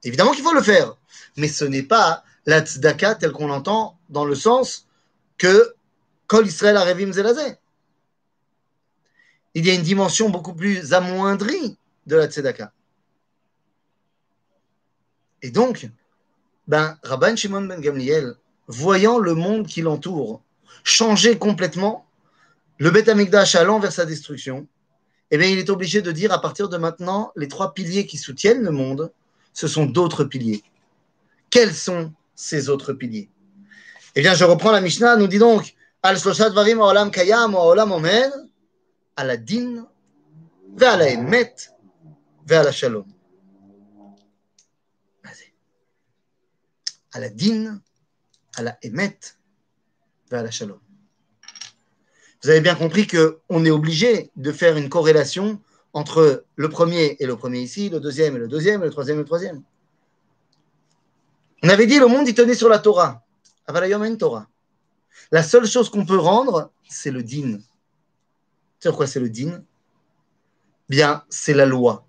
Évidemment 0.02 0.32
qu'il 0.32 0.42
faut 0.42 0.54
le 0.54 0.62
faire. 0.62 0.96
Mais 1.36 1.48
ce 1.48 1.64
n'est 1.64 1.82
pas 1.82 2.24
la 2.46 2.60
tzedaka 2.60 3.14
telle 3.14 3.32
qu'on 3.32 3.46
l'entend 3.46 3.98
dans 4.08 4.24
le 4.24 4.34
sens 4.34 4.86
que 5.38 5.74
Kol 6.26 6.46
Israël 6.46 6.76
Arevim 6.76 7.12
Zelazé. 7.12 7.56
Il 9.54 9.66
y 9.66 9.70
a 9.70 9.74
une 9.74 9.82
dimension 9.82 10.30
beaucoup 10.30 10.54
plus 10.54 10.92
amoindrie 10.92 11.76
de 12.06 12.16
la 12.16 12.26
tzedaka. 12.26 12.72
Et 15.42 15.50
donc, 15.50 15.88
ben, 16.66 16.98
Rabban 17.02 17.36
Shimon 17.36 17.62
ben 17.62 17.80
Gamliel, 17.80 18.34
voyant 18.66 19.18
le 19.18 19.34
monde 19.34 19.66
qui 19.66 19.82
l'entoure, 19.82 20.42
changer 20.82 21.38
complètement, 21.38 22.06
le 22.78 22.90
Beth 22.90 23.08
Amikdash 23.08 23.54
allant 23.54 23.78
vers 23.78 23.92
sa 23.92 24.06
destruction, 24.06 24.66
eh 25.30 25.38
bien, 25.38 25.48
il 25.48 25.58
est 25.58 25.70
obligé 25.70 26.02
de 26.02 26.12
dire 26.12 26.32
à 26.32 26.40
partir 26.40 26.68
de 26.68 26.76
maintenant, 26.76 27.32
les 27.36 27.48
trois 27.48 27.74
piliers 27.74 28.06
qui 28.06 28.18
soutiennent 28.18 28.62
le 28.62 28.70
monde, 28.70 29.12
ce 29.52 29.68
sont 29.68 29.86
d'autres 29.86 30.24
piliers. 30.24 30.62
Quels 31.50 31.74
sont 31.74 32.12
ces 32.34 32.68
autres 32.68 32.92
piliers 32.92 33.30
Eh 34.14 34.20
bien, 34.20 34.34
je 34.34 34.44
reprends 34.44 34.72
la 34.72 34.80
Mishnah, 34.80 35.16
nous 35.16 35.26
dit 35.26 35.38
donc, 35.38 35.74
Al 36.02 36.18
Sloshat 36.18 36.50
Varim 36.50 36.80
Olam 36.80 37.10
Kayam 37.10 37.54
Olam 37.54 37.92
Omen, 37.92 38.30
à 39.16 39.24
la 39.24 39.36
din, 39.36 39.88
vers 40.76 40.96
la 40.96 41.10
emet, 41.10 41.54
vers 42.46 42.64
la 42.64 42.72
shalom. 42.72 43.06
À 47.12 47.20
la 47.20 47.28
din, 47.28 47.80
à 48.56 48.62
la 48.62 48.76
emet, 48.82 49.18
la 50.42 50.50
shalom. 50.50 50.80
Vous 52.42 52.50
avez 52.50 52.60
bien 52.60 52.74
compris 52.74 53.06
qu'on 53.06 53.64
est 53.64 53.70
obligé 53.70 54.30
de 54.36 54.52
faire 54.52 54.76
une 54.76 54.88
corrélation 54.88 55.60
entre 55.92 56.44
le 56.56 56.68
premier 56.68 57.16
et 57.20 57.26
le 57.26 57.36
premier 57.36 57.60
ici, 57.60 57.88
le 57.88 58.00
deuxième 58.00 58.36
et 58.36 58.38
le 58.38 58.48
deuxième, 58.48 58.82
et 58.82 58.86
le 58.86 58.90
troisième 58.90 59.16
et 59.16 59.20
le 59.20 59.26
troisième. 59.26 59.62
On 61.64 61.68
avait 61.70 61.86
dit 61.86 61.98
le 61.98 62.08
monde, 62.08 62.28
il 62.28 62.34
tenait 62.34 62.54
sur 62.54 62.68
la 62.68 62.78
Torah. 62.78 63.24
Torah. 64.18 64.46
La 65.32 65.42
seule 65.42 65.66
chose 65.66 65.88
qu'on 65.88 66.04
peut 66.04 66.18
rendre, 66.18 66.70
c'est 66.86 67.10
le 67.10 67.22
din. 67.22 67.58
Tu 68.80 68.92
quoi 68.92 69.06
c'est 69.06 69.18
le 69.18 69.30
din? 69.30 69.64
Bien, 70.90 71.24
c'est 71.30 71.54
la 71.54 71.64
loi. 71.64 72.06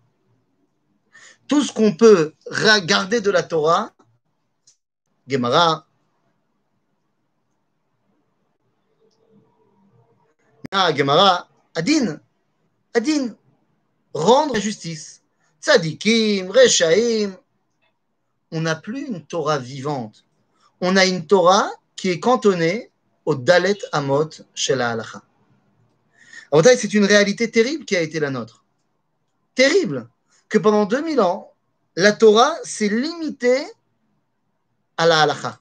Tout 1.48 1.64
ce 1.64 1.72
qu'on 1.72 1.96
peut 1.96 2.34
regarder 2.48 3.22
de 3.22 3.32
la 3.32 3.44
Torah, 3.44 3.94
Gemara, 5.26 5.88
ah, 10.72 10.94
Gemara, 10.94 11.48
Adin, 11.76 12.20
Adin, 12.94 13.34
rendre 14.14 14.60
justice. 14.60 15.22
Tzadikim, 15.62 16.52
Rechaim, 16.52 17.38
on 18.52 18.62
n'a 18.62 18.76
plus 18.76 19.08
une 19.08 19.26
Torah 19.26 19.58
vivante. 19.58 20.26
On 20.82 20.96
a 20.96 21.06
une 21.06 21.26
Torah 21.26 21.70
qui 21.96 22.10
est 22.10 22.20
cantonnée 22.20 22.92
au 23.26 23.36
Dalet 23.36 23.78
Amot 23.92 24.30
chez 24.54 24.76
la 24.76 24.92
Halacha. 24.92 25.24
C'est 26.64 26.94
une 26.94 27.06
réalité 27.06 27.52
terrible 27.52 27.86
qui 27.86 27.96
a 27.96 28.02
été 28.02 28.20
la 28.20 28.30
nôtre. 28.30 28.64
Terrible. 29.56 30.08
Que 30.48 30.58
pendant 30.58 30.86
2000 30.86 31.20
ans, 31.22 31.52
la 31.96 32.14
Torah 32.14 32.56
s'est 32.64 32.88
limitée 32.88 33.66
à 34.98 35.06
la 35.06 35.22
Halacha. 35.22 35.60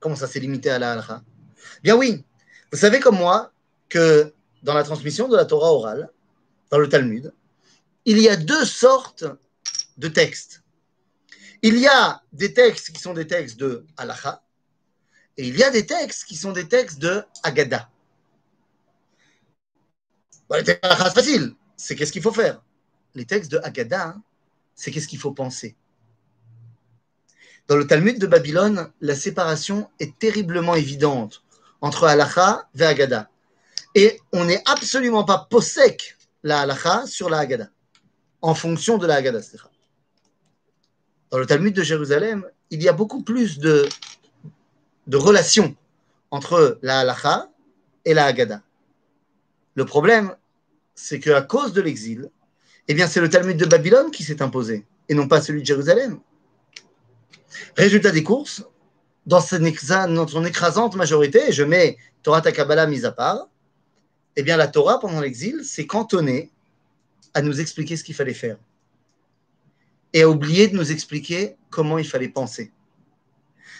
Comment 0.00 0.16
ça 0.16 0.26
s'est 0.26 0.40
limité 0.40 0.70
à 0.70 0.78
la 0.78 0.92
Halacha? 0.92 1.22
Bien 1.82 1.96
oui, 1.96 2.24
vous 2.72 2.78
savez 2.78 3.00
comme 3.00 3.16
moi 3.16 3.52
que 3.88 4.32
dans 4.62 4.74
la 4.74 4.82
transmission 4.82 5.28
de 5.28 5.36
la 5.36 5.44
Torah 5.44 5.72
orale, 5.72 6.10
dans 6.70 6.78
le 6.78 6.88
Talmud, 6.88 7.32
il 8.04 8.18
y 8.18 8.28
a 8.28 8.36
deux 8.36 8.64
sortes 8.64 9.24
de 9.98 10.08
textes. 10.08 10.61
Il 11.62 11.78
y 11.78 11.86
a 11.86 12.20
des 12.32 12.52
textes 12.52 12.90
qui 12.90 13.00
sont 13.00 13.14
des 13.14 13.26
textes 13.26 13.56
de 13.56 13.86
halacha 13.96 14.42
et 15.36 15.46
il 15.46 15.56
y 15.56 15.62
a 15.62 15.70
des 15.70 15.86
textes 15.86 16.24
qui 16.24 16.36
sont 16.36 16.52
des 16.52 16.66
textes 16.66 16.98
de 16.98 17.24
Agada. 17.42 17.88
les 20.50 20.64
textes 20.64 20.84
c'est 20.84 21.14
facile, 21.14 21.54
c'est 21.76 21.94
qu'est-ce 21.94 22.12
qu'il 22.12 22.22
faut 22.22 22.32
faire? 22.32 22.62
Les 23.14 23.24
textes 23.24 23.50
de 23.52 23.60
Agada, 23.62 24.16
c'est 24.74 24.90
qu'est-ce 24.90 25.06
qu'il 25.08 25.20
faut 25.20 25.32
penser. 25.32 25.76
Dans 27.68 27.76
le 27.76 27.86
Talmud 27.86 28.18
de 28.18 28.26
Babylone, 28.26 28.92
la 29.00 29.14
séparation 29.14 29.88
est 30.00 30.18
terriblement 30.18 30.74
évidente 30.74 31.44
entre 31.80 32.04
halacha 32.04 32.68
et 32.78 32.82
Agada. 32.82 33.30
Et 33.94 34.20
on 34.32 34.44
n'est 34.44 34.62
absolument 34.66 35.24
pas 35.24 35.46
possèque 35.50 36.16
la 36.42 36.62
halacha 36.62 37.06
sur 37.06 37.30
la 37.30 37.38
Haggadah, 37.38 37.68
en 38.40 38.54
fonction 38.54 38.98
de 38.98 39.06
la 39.06 39.16
Haggadah. 39.16 39.40
Dans 41.32 41.38
le 41.38 41.46
Talmud 41.46 41.74
de 41.74 41.82
Jérusalem, 41.82 42.44
il 42.68 42.82
y 42.82 42.90
a 42.90 42.92
beaucoup 42.92 43.22
plus 43.22 43.58
de, 43.58 43.88
relations 45.10 45.74
entre 46.30 46.78
la 46.82 47.00
halacha 47.00 47.48
et 48.04 48.12
la 48.12 48.26
Haggadah. 48.26 48.60
Le 49.74 49.86
problème, 49.86 50.36
c'est 50.94 51.20
qu'à 51.20 51.40
cause 51.40 51.72
de 51.72 51.80
l'exil, 51.80 52.28
eh 52.86 52.92
bien, 52.92 53.06
c'est 53.06 53.22
le 53.22 53.30
Talmud 53.30 53.56
de 53.56 53.64
Babylone 53.64 54.10
qui 54.10 54.24
s'est 54.24 54.42
imposé, 54.42 54.84
et 55.08 55.14
non 55.14 55.26
pas 55.26 55.40
celui 55.40 55.62
de 55.62 55.66
Jérusalem. 55.66 56.20
Résultat 57.78 58.10
des 58.10 58.22
courses, 58.22 58.66
dans 59.24 59.40
son 59.40 60.44
écrasante 60.44 60.96
majorité, 60.96 61.50
je 61.50 61.62
mets 61.62 61.96
Torah 62.22 62.42
Takabala 62.42 62.86
mise 62.86 63.06
à 63.06 63.12
part, 63.12 63.48
eh 64.36 64.42
bien, 64.42 64.58
la 64.58 64.68
Torah, 64.68 65.00
pendant 65.00 65.20
l'exil, 65.20 65.64
s'est 65.64 65.86
cantonnée 65.86 66.50
à 67.32 67.40
nous 67.40 67.58
expliquer 67.58 67.96
ce 67.96 68.04
qu'il 68.04 68.14
fallait 68.14 68.34
faire 68.34 68.58
et 70.12 70.22
a 70.22 70.28
oublié 70.28 70.68
de 70.68 70.76
nous 70.76 70.92
expliquer 70.92 71.56
comment 71.70 71.98
il 71.98 72.06
fallait 72.06 72.28
penser. 72.28 72.72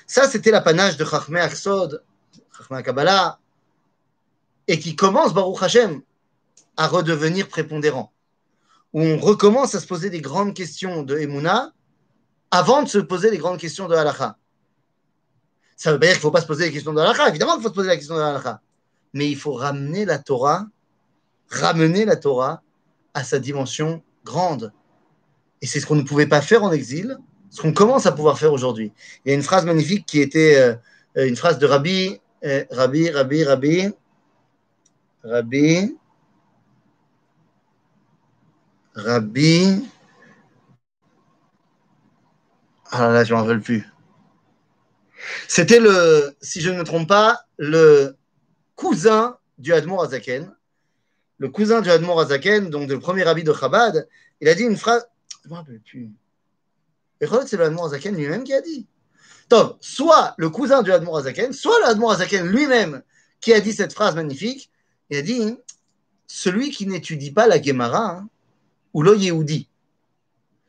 Ça, 0.06 0.28
c'était 0.28 0.50
l'apanage 0.50 0.96
de 0.96 1.04
Chachmé 1.04 1.40
Aksod, 1.40 2.02
Chachmé 2.56 2.82
Kabbalah, 2.82 3.38
et 4.68 4.78
qui 4.78 4.96
commence, 4.96 5.34
Baruch 5.34 5.62
Hashem, 5.62 6.02
à 6.76 6.88
redevenir 6.88 7.48
prépondérant, 7.48 8.12
où 8.92 9.02
on 9.02 9.18
recommence 9.18 9.74
à 9.74 9.80
se 9.80 9.86
poser 9.86 10.10
des 10.10 10.20
grandes 10.20 10.54
questions 10.54 11.02
de 11.02 11.18
Emouna 11.18 11.72
avant 12.50 12.82
de 12.82 12.88
se 12.88 12.98
poser 12.98 13.30
des 13.30 13.38
grandes 13.38 13.58
questions 13.58 13.88
de 13.88 13.94
Halacha. 13.94 14.36
Ça 15.76 15.92
veut 15.92 15.98
pas 15.98 16.06
dire 16.06 16.14
qu'il 16.14 16.18
ne 16.18 16.22
faut 16.22 16.30
pas 16.30 16.40
se 16.40 16.46
poser 16.46 16.66
des 16.66 16.72
questions 16.72 16.92
de 16.92 17.00
Halacha, 17.00 17.28
évidemment 17.28 17.54
qu'il 17.54 17.62
faut 17.62 17.68
se 17.68 17.74
poser 17.74 17.88
la 17.88 17.96
question 17.96 18.16
de 18.16 18.20
Halacha 18.20 18.60
mais 19.12 19.30
il 19.30 19.36
faut 19.36 19.52
ramener 19.52 20.04
la 20.04 20.18
Torah, 20.18 20.66
ramener 21.50 22.04
la 22.04 22.16
Torah 22.16 22.62
à 23.14 23.24
sa 23.24 23.38
dimension 23.38 24.02
grande. 24.24 24.72
Et 25.62 25.66
c'est 25.66 25.80
ce 25.80 25.86
qu'on 25.86 25.94
ne 25.94 26.02
pouvait 26.02 26.26
pas 26.26 26.42
faire 26.42 26.64
en 26.64 26.72
exil, 26.72 27.16
ce 27.48 27.62
qu'on 27.62 27.72
commence 27.72 28.04
à 28.04 28.12
pouvoir 28.12 28.38
faire 28.38 28.52
aujourd'hui. 28.52 28.92
Il 29.24 29.30
y 29.30 29.32
a 29.32 29.34
une 29.34 29.42
phrase 29.42 29.64
magnifique 29.64 30.04
qui 30.04 30.20
était 30.20 30.56
euh, 31.16 31.26
une 31.26 31.36
phrase 31.36 31.58
de 31.58 31.66
Rabbi, 31.66 32.20
euh, 32.44 32.64
Rabbi, 32.70 33.08
Rabbi, 33.10 33.44
Rabbi, 33.44 33.88
Rabbi, 35.22 35.96
Rabbi. 38.94 39.88
Ah 42.90 43.06
là 43.06 43.12
là, 43.12 43.24
je 43.24 43.32
m'en 43.32 43.40
rappelle 43.40 43.60
plus. 43.60 43.86
C'était 45.48 45.80
le, 45.80 46.34
si 46.42 46.60
je 46.60 46.70
ne 46.70 46.78
me 46.78 46.84
trompe 46.84 47.08
pas, 47.08 47.40
le 47.56 48.16
cousin 48.74 49.38
du 49.58 49.72
Admor 49.72 50.02
Azaken, 50.02 50.52
le 51.38 51.48
cousin 51.48 51.80
du 51.80 51.90
Admor 51.90 52.20
Azaken, 52.20 52.68
donc 52.68 52.88
le 52.88 52.98
premier 52.98 53.22
rabbi 53.22 53.44
de 53.44 53.52
Chabad, 53.52 54.08
il 54.40 54.48
a 54.48 54.54
dit 54.54 54.64
une 54.64 54.76
phrase. 54.76 55.06
Je 55.44 55.76
plus. 55.78 56.10
Et 57.20 57.26
c'est 57.46 57.60
Azaken 57.60 58.16
lui-même 58.16 58.44
qui 58.44 58.54
a 58.54 58.60
dit. 58.60 58.86
Soit 59.80 60.34
le 60.38 60.50
cousin 60.50 60.82
du 60.82 60.92
Admor 60.92 61.18
Azaken, 61.18 61.52
soit 61.52 61.78
le 61.80 61.86
Admor 61.86 62.12
Azaken 62.12 62.46
lui-même 62.46 63.02
qui 63.40 63.52
a 63.52 63.60
dit 63.60 63.72
cette 63.72 63.92
phrase 63.92 64.14
magnifique. 64.14 64.70
Il 65.10 65.18
a 65.18 65.22
dit 65.22 65.56
Celui 66.26 66.70
qui 66.70 66.86
n'étudie 66.86 67.30
pas 67.30 67.46
la 67.46 67.60
Gemara, 67.60 68.16
hein, 68.16 68.28
ou 68.94 69.02
le 69.02 69.16
Yehudi. 69.16 69.68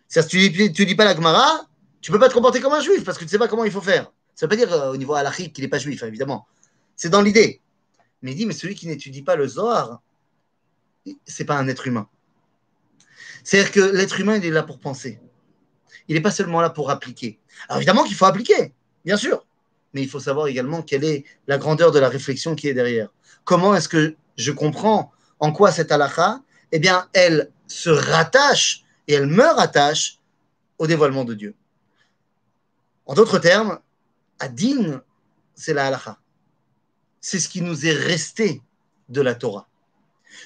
C'est-à-dire, 0.07 0.31
si 0.31 0.51
tu 0.51 0.61
n'étudies 0.63 0.95
pas 0.95 1.05
la 1.05 1.15
Gemara, 1.15 1.67
tu 2.01 2.11
ne 2.11 2.15
peux 2.15 2.19
pas 2.19 2.29
te 2.29 2.33
comporter 2.33 2.59
comme 2.59 2.73
un 2.73 2.81
juif 2.81 3.03
parce 3.03 3.17
que 3.17 3.23
tu 3.23 3.27
ne 3.27 3.31
sais 3.31 3.39
pas 3.39 3.47
comment 3.47 3.63
il 3.63 3.71
faut 3.71 3.81
faire. 3.81 4.11
Ça 4.35 4.45
ne 4.45 4.51
veut 4.51 4.57
pas 4.57 4.65
dire 4.65 4.73
euh, 4.73 4.91
au 4.91 4.97
niveau 4.97 5.13
halachique 5.13 5.53
qu'il 5.53 5.63
n'est 5.63 5.69
pas 5.69 5.79
juif, 5.79 6.03
hein, 6.03 6.07
évidemment. 6.07 6.47
C'est 6.95 7.09
dans 7.09 7.21
l'idée. 7.21 7.61
Mais 8.21 8.31
il 8.31 8.35
dit, 8.35 8.45
mais 8.45 8.53
celui 8.53 8.75
qui 8.75 8.87
n'étudie 8.87 9.21
pas 9.21 9.35
le 9.35 9.47
Zohar, 9.47 10.01
c'est 11.25 11.45
pas 11.45 11.57
un 11.57 11.67
être 11.67 11.87
humain. 11.87 12.07
C'est-à-dire 13.43 13.71
que 13.71 13.79
l'être 13.79 14.19
humain, 14.19 14.37
il 14.37 14.45
est 14.45 14.51
là 14.51 14.63
pour 14.63 14.79
penser. 14.79 15.19
Il 16.07 16.15
n'est 16.15 16.21
pas 16.21 16.31
seulement 16.31 16.61
là 16.61 16.69
pour 16.69 16.89
appliquer. 16.89 17.39
Alors 17.67 17.77
évidemment 17.77 18.03
qu'il 18.03 18.15
faut 18.15 18.25
appliquer, 18.25 18.73
bien 19.05 19.17
sûr. 19.17 19.45
Mais 19.93 20.01
il 20.01 20.09
faut 20.09 20.19
savoir 20.19 20.47
également 20.47 20.81
quelle 20.81 21.03
est 21.03 21.23
la 21.47 21.57
grandeur 21.57 21.91
de 21.91 21.99
la 21.99 22.09
réflexion 22.09 22.55
qui 22.55 22.67
est 22.67 22.73
derrière. 22.73 23.09
Comment 23.43 23.75
est-ce 23.75 23.89
que 23.89 24.15
je 24.37 24.51
comprends 24.51 25.11
en 25.39 25.51
quoi 25.51 25.71
cette 25.71 25.91
halakha, 25.91 26.41
eh 26.71 26.79
bien, 26.79 27.07
elle 27.13 27.51
se 27.67 27.89
rattache 27.89 28.83
et 29.07 29.13
elle 29.13 29.27
me 29.27 29.43
rattache 29.43 30.19
au 30.79 30.87
dévoilement 30.87 31.25
de 31.25 31.33
Dieu. 31.33 31.53
En 33.05 33.13
d'autres 33.13 33.39
termes, 33.39 33.79
Adin, 34.39 35.01
c'est 35.53 35.73
la 35.73 35.87
halakha 35.87 36.17
c'est 37.23 37.39
ce 37.39 37.47
qui 37.47 37.61
nous 37.61 37.87
est 37.87 37.93
resté 37.93 38.61
de 39.07 39.21
la 39.21 39.33
Torah. 39.33 39.67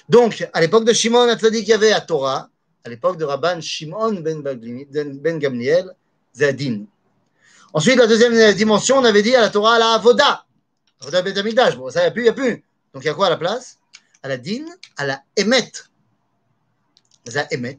Donc, 0.08 0.48
à 0.52 0.60
l'époque 0.60 0.84
de 0.84 0.92
Shimon 0.92 1.28
Atzadik, 1.28 1.66
il 1.66 1.70
y 1.70 1.72
avait 1.72 1.90
la 1.90 2.00
Torah. 2.00 2.48
L'époque 2.88 3.18
de 3.18 3.24
Rabban 3.24 3.60
Shimon 3.60 4.20
ben, 4.20 4.42
ben 4.42 5.38
Gamliel, 5.38 5.94
Zadin. 6.34 6.84
Ensuite, 7.72 7.96
la 7.96 8.06
deuxième 8.06 8.54
dimension, 8.54 8.96
on 8.98 9.04
avait 9.04 9.22
dit 9.22 9.34
à 9.34 9.40
la 9.40 9.50
Torah, 9.50 9.74
à 9.74 9.78
la 9.78 9.92
Avoda. 9.92 10.46
Avoda 11.00 11.22
Ben. 11.22 11.76
Bon, 11.76 11.90
ça, 11.90 12.00
il 12.00 12.02
n'y 12.04 12.08
a 12.08 12.10
plus, 12.10 12.22
il 12.22 12.24
n'y 12.24 12.30
a 12.30 12.32
plus. 12.32 12.64
Donc, 12.94 13.04
il 13.04 13.06
y 13.06 13.10
a 13.10 13.14
quoi 13.14 13.26
à 13.26 13.30
la 13.30 13.36
place? 13.36 13.78
À 14.22 14.28
la 14.28 14.36
Din, 14.36 14.64
à 14.96 15.06
la 15.06 15.22
Emet. 15.36 15.70
À 17.34 17.46
Emet. 17.52 17.78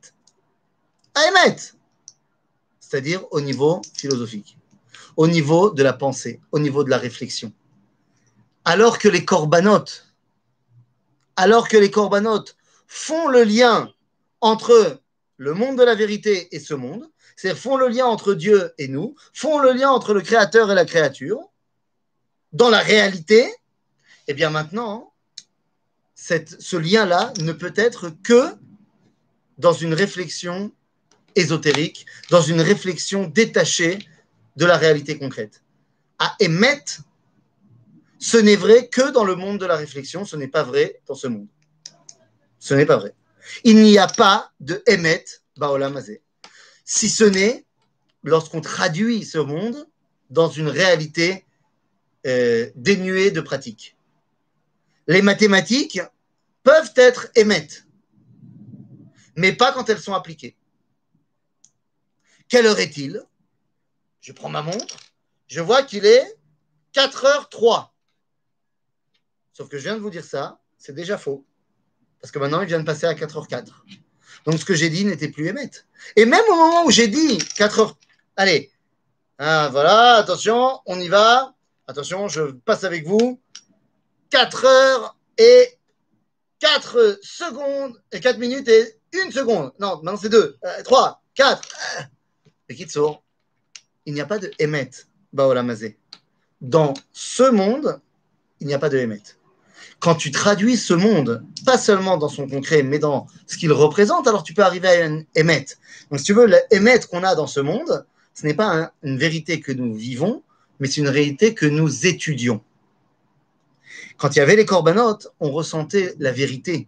À 1.15 1.27
Emet. 1.27 1.55
C'est-à-dire 2.79 3.23
au 3.31 3.41
niveau 3.41 3.81
philosophique, 3.95 4.57
au 5.17 5.27
niveau 5.27 5.71
de 5.71 5.83
la 5.83 5.93
pensée, 5.93 6.39
au 6.51 6.59
niveau 6.59 6.83
de 6.83 6.89
la 6.89 6.97
réflexion 6.97 7.51
alors 8.65 8.99
que 8.99 9.07
les 9.07 9.25
corbanotes, 9.25 10.05
alors 11.35 11.67
que 11.67 11.77
les 11.77 11.89
corbanotes 11.89 12.55
font 12.87 13.27
le 13.27 13.43
lien 13.43 13.91
entre 14.41 15.01
le 15.37 15.53
monde 15.53 15.77
de 15.77 15.83
la 15.83 15.95
vérité 15.95 16.53
et 16.55 16.59
ce 16.59 16.73
monde, 16.73 17.09
c'est-à-dire 17.35 17.61
font 17.61 17.77
le 17.77 17.87
lien 17.87 18.05
entre 18.05 18.33
Dieu 18.33 18.73
et 18.77 18.87
nous, 18.87 19.15
font 19.33 19.59
le 19.59 19.71
lien 19.71 19.89
entre 19.89 20.13
le 20.13 20.21
créateur 20.21 20.71
et 20.71 20.75
la 20.75 20.85
créature, 20.85 21.39
dans 22.51 22.69
la 22.69 22.79
réalité, 22.79 23.53
eh 24.27 24.33
bien 24.33 24.49
maintenant, 24.49 25.13
ce 26.15 26.75
lien-là 26.75 27.33
ne 27.39 27.53
peut 27.53 27.73
être 27.75 28.09
que 28.23 28.55
dans 29.57 29.73
une 29.73 29.93
réflexion 29.93 30.71
ésotérique, 31.35 32.05
dans 32.29 32.41
une 32.41 32.61
réflexion 32.61 33.27
détachée 33.27 33.99
de 34.55 34.65
la 34.65 34.77
réalité 34.77 35.17
concrète. 35.17 35.63
À 36.17 36.35
émettre 36.39 37.01
ce 38.19 38.35
n'est 38.35 38.57
vrai 38.57 38.89
que 38.89 39.11
dans 39.11 39.23
le 39.23 39.35
monde 39.35 39.59
de 39.59 39.65
la 39.65 39.77
réflexion, 39.77 40.25
ce 40.25 40.35
n'est 40.35 40.49
pas 40.49 40.63
vrai 40.63 41.01
dans 41.07 41.15
ce 41.15 41.27
monde. 41.27 41.47
Ce 42.59 42.73
n'est 42.73 42.85
pas 42.85 42.97
vrai. 42.97 43.15
Il 43.63 43.81
n'y 43.81 43.97
a 43.97 44.07
pas 44.07 44.51
de 44.59 44.83
Emet 44.87 45.25
Baolam 45.57 46.01
Si 46.85 47.09
ce 47.09 47.23
n'est 47.23 47.65
lorsqu'on 48.23 48.61
traduit 48.61 49.25
ce 49.25 49.37
monde 49.37 49.87
dans 50.29 50.49
une 50.49 50.67
réalité 50.67 51.45
euh, 52.27 52.69
dénuée 52.75 53.31
de 53.31 53.41
pratique. 53.41 53.97
Les 55.07 55.21
mathématiques 55.21 56.01
peuvent 56.63 56.93
être 56.95 57.29
Emet, 57.35 57.67
mais 59.35 59.53
pas 59.53 59.71
quand 59.71 59.89
elles 59.89 59.99
sont 59.99 60.13
appliquées. 60.13 60.55
Quelle 62.47 62.65
heure 62.65 62.79
est-il? 62.79 63.23
Je 64.21 64.33
prends 64.33 64.49
ma 64.49 64.61
montre, 64.61 64.97
je 65.47 65.61
vois 65.61 65.83
qu'il 65.83 66.05
est 66.05 66.37
4h03. 66.93 67.89
Sauf 69.53 69.69
que 69.69 69.77
je 69.77 69.83
viens 69.83 69.95
de 69.95 70.01
vous 70.01 70.09
dire 70.09 70.25
ça, 70.25 70.61
c'est 70.77 70.93
déjà 70.93 71.17
faux. 71.17 71.45
Parce 72.21 72.31
que 72.31 72.39
maintenant, 72.39 72.61
il 72.61 72.67
vient 72.67 72.79
de 72.79 72.85
passer 72.85 73.05
à 73.05 73.13
4h04. 73.13 73.67
Donc, 74.45 74.59
ce 74.59 74.65
que 74.65 74.73
j'ai 74.73 74.89
dit 74.89 75.05
n'était 75.05 75.29
plus 75.29 75.47
émettre. 75.47 75.85
Et 76.15 76.25
même 76.25 76.43
au 76.49 76.55
moment 76.55 76.85
où 76.85 76.91
j'ai 76.91 77.07
dit 77.07 77.37
4h. 77.37 77.95
Allez, 78.35 78.71
ah, 79.37 79.69
voilà, 79.71 80.15
attention, 80.15 80.79
on 80.85 80.99
y 80.99 81.07
va. 81.07 81.55
Attention, 81.87 82.27
je 82.27 82.51
passe 82.51 82.83
avec 82.83 83.07
vous. 83.07 83.39
4 84.29 84.65
heures 84.65 85.17
et 85.37 85.79
4 86.59 87.19
secondes 87.23 88.01
et 88.11 88.19
4 88.19 88.37
minutes 88.37 88.67
et 88.67 88.99
1 89.15 89.31
seconde. 89.31 89.71
Non, 89.79 89.95
maintenant 89.97 90.17
c'est 90.17 90.29
2, 90.29 90.57
3, 90.83 91.23
4. 91.35 91.61
Et 92.67 92.75
Kitsour, 92.75 93.23
il 94.05 94.13
n'y 94.13 94.21
a 94.21 94.25
pas 94.25 94.39
de 94.39 94.51
Emet, 94.59 94.91
Baolamazé. 95.33 95.97
Dans 96.61 96.93
ce 97.13 97.49
monde, 97.49 98.01
il 98.59 98.67
n'y 98.67 98.73
a 98.73 98.79
pas 98.79 98.89
de 98.89 98.97
Emet 98.97 99.23
quand 99.99 100.15
tu 100.15 100.31
traduis 100.31 100.77
ce 100.77 100.93
monde, 100.93 101.43
pas 101.65 101.77
seulement 101.77 102.17
dans 102.17 102.29
son 102.29 102.47
concret, 102.47 102.83
mais 102.83 102.99
dans 102.99 103.27
ce 103.47 103.57
qu'il 103.57 103.71
représente, 103.71 104.27
alors 104.27 104.43
tu 104.43 104.53
peux 104.53 104.63
arriver 104.63 104.87
à 104.87 105.05
une 105.05 105.25
émettre. 105.35 105.73
Donc, 106.09 106.19
si 106.19 106.25
tu 106.25 106.33
veux, 106.33 106.49
l'émettre 106.71 107.09
qu'on 107.09 107.23
a 107.23 107.35
dans 107.35 107.47
ce 107.47 107.59
monde, 107.59 108.05
ce 108.33 108.45
n'est 108.45 108.53
pas 108.53 108.93
une 109.03 109.17
vérité 109.17 109.59
que 109.59 109.71
nous 109.71 109.93
vivons, 109.93 110.43
mais 110.79 110.87
c'est 110.87 111.01
une 111.01 111.09
réalité 111.09 111.53
que 111.53 111.65
nous 111.65 112.05
étudions. 112.05 112.61
Quand 114.17 114.35
il 114.35 114.39
y 114.39 114.41
avait 114.41 114.55
les 114.55 114.65
corbanotes, 114.65 115.27
on 115.39 115.51
ressentait 115.51 116.13
la 116.19 116.31
vérité 116.31 116.87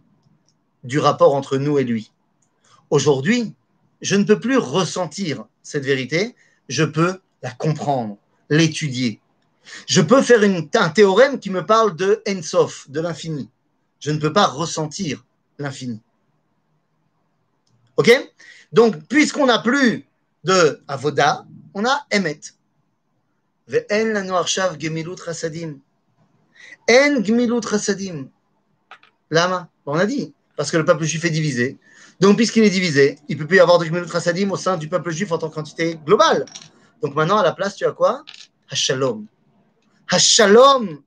du 0.84 0.98
rapport 0.98 1.34
entre 1.34 1.58
nous 1.58 1.78
et 1.78 1.84
lui. 1.84 2.10
Aujourd'hui, 2.90 3.54
je 4.00 4.16
ne 4.16 4.24
peux 4.24 4.40
plus 4.40 4.58
ressentir 4.58 5.44
cette 5.62 5.84
vérité, 5.84 6.34
je 6.68 6.84
peux 6.84 7.20
la 7.42 7.50
comprendre, 7.50 8.18
l'étudier, 8.50 9.20
je 9.86 10.00
peux 10.00 10.22
faire 10.22 10.40
un 10.42 10.88
théorème 10.90 11.38
qui 11.38 11.50
me 11.50 11.64
parle 11.64 11.96
de 11.96 12.22
Ensof, 12.28 12.90
de 12.90 13.00
l'infini. 13.00 13.48
Je 14.00 14.10
ne 14.10 14.18
peux 14.18 14.32
pas 14.32 14.46
ressentir 14.46 15.24
l'infini. 15.58 16.00
Ok? 17.96 18.10
Donc, 18.72 19.06
puisqu'on 19.06 19.46
n'a 19.46 19.58
plus 19.58 20.06
de 20.44 20.82
Avoda, 20.88 21.44
on 21.74 21.84
a 21.84 22.06
Emet. 22.10 22.40
Ve'en 23.68 24.12
lanu 24.12 24.32
arshav 24.32 24.78
gemilut 24.80 25.16
chasadim. 25.24 25.78
En 26.90 27.22
gemilut 27.22 27.62
chasadim. 27.62 28.28
Lama 29.30 29.68
On 29.86 29.94
a 29.94 30.06
dit, 30.06 30.34
parce 30.56 30.70
que 30.70 30.76
le 30.76 30.84
peuple 30.84 31.04
juif 31.04 31.24
est 31.24 31.30
divisé. 31.30 31.78
Donc, 32.20 32.36
puisqu'il 32.36 32.64
est 32.64 32.70
divisé, 32.70 33.18
il 33.28 33.36
ne 33.36 33.42
peut 33.42 33.46
plus 33.46 33.56
y 33.58 33.60
avoir 33.60 33.78
de 33.78 33.84
gemilut 33.84 34.08
chasadim 34.08 34.50
au 34.50 34.56
sein 34.56 34.76
du 34.76 34.88
peuple 34.88 35.10
juif 35.10 35.30
en 35.32 35.38
tant 35.38 35.50
qu'entité 35.50 35.98
globale. 36.04 36.46
Donc 37.02 37.14
maintenant, 37.14 37.38
à 37.38 37.42
la 37.42 37.52
place, 37.52 37.76
tu 37.76 37.84
as 37.84 37.92
quoi? 37.92 38.24
Hashalom. 38.70 39.26
Hashalom. 40.14 41.02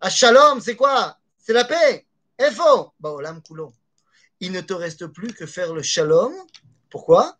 Hashalom, 0.00 0.60
c'est 0.60 0.74
quoi? 0.74 1.16
C'est 1.38 1.52
la 1.52 1.62
paix. 1.62 2.08
Efo. 2.40 2.92
Baolam 2.98 3.40
kulo. 3.40 3.72
Il 4.40 4.50
ne 4.50 4.60
te 4.62 4.72
reste 4.72 5.06
plus 5.06 5.32
que 5.32 5.46
faire 5.46 5.72
le 5.72 5.80
shalom. 5.80 6.34
Pourquoi? 6.90 7.38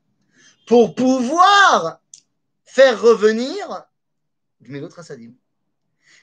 Pour 0.68 0.94
pouvoir 0.94 2.00
faire 2.62 3.02
revenir 3.02 3.84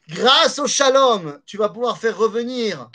Grâce 0.07 0.59
au 0.59 0.67
shalom, 0.67 1.41
tu 1.45 1.57
vas 1.57 1.67
pouvoir 1.67 1.97
faire 1.97 2.17
revenir 2.17 2.89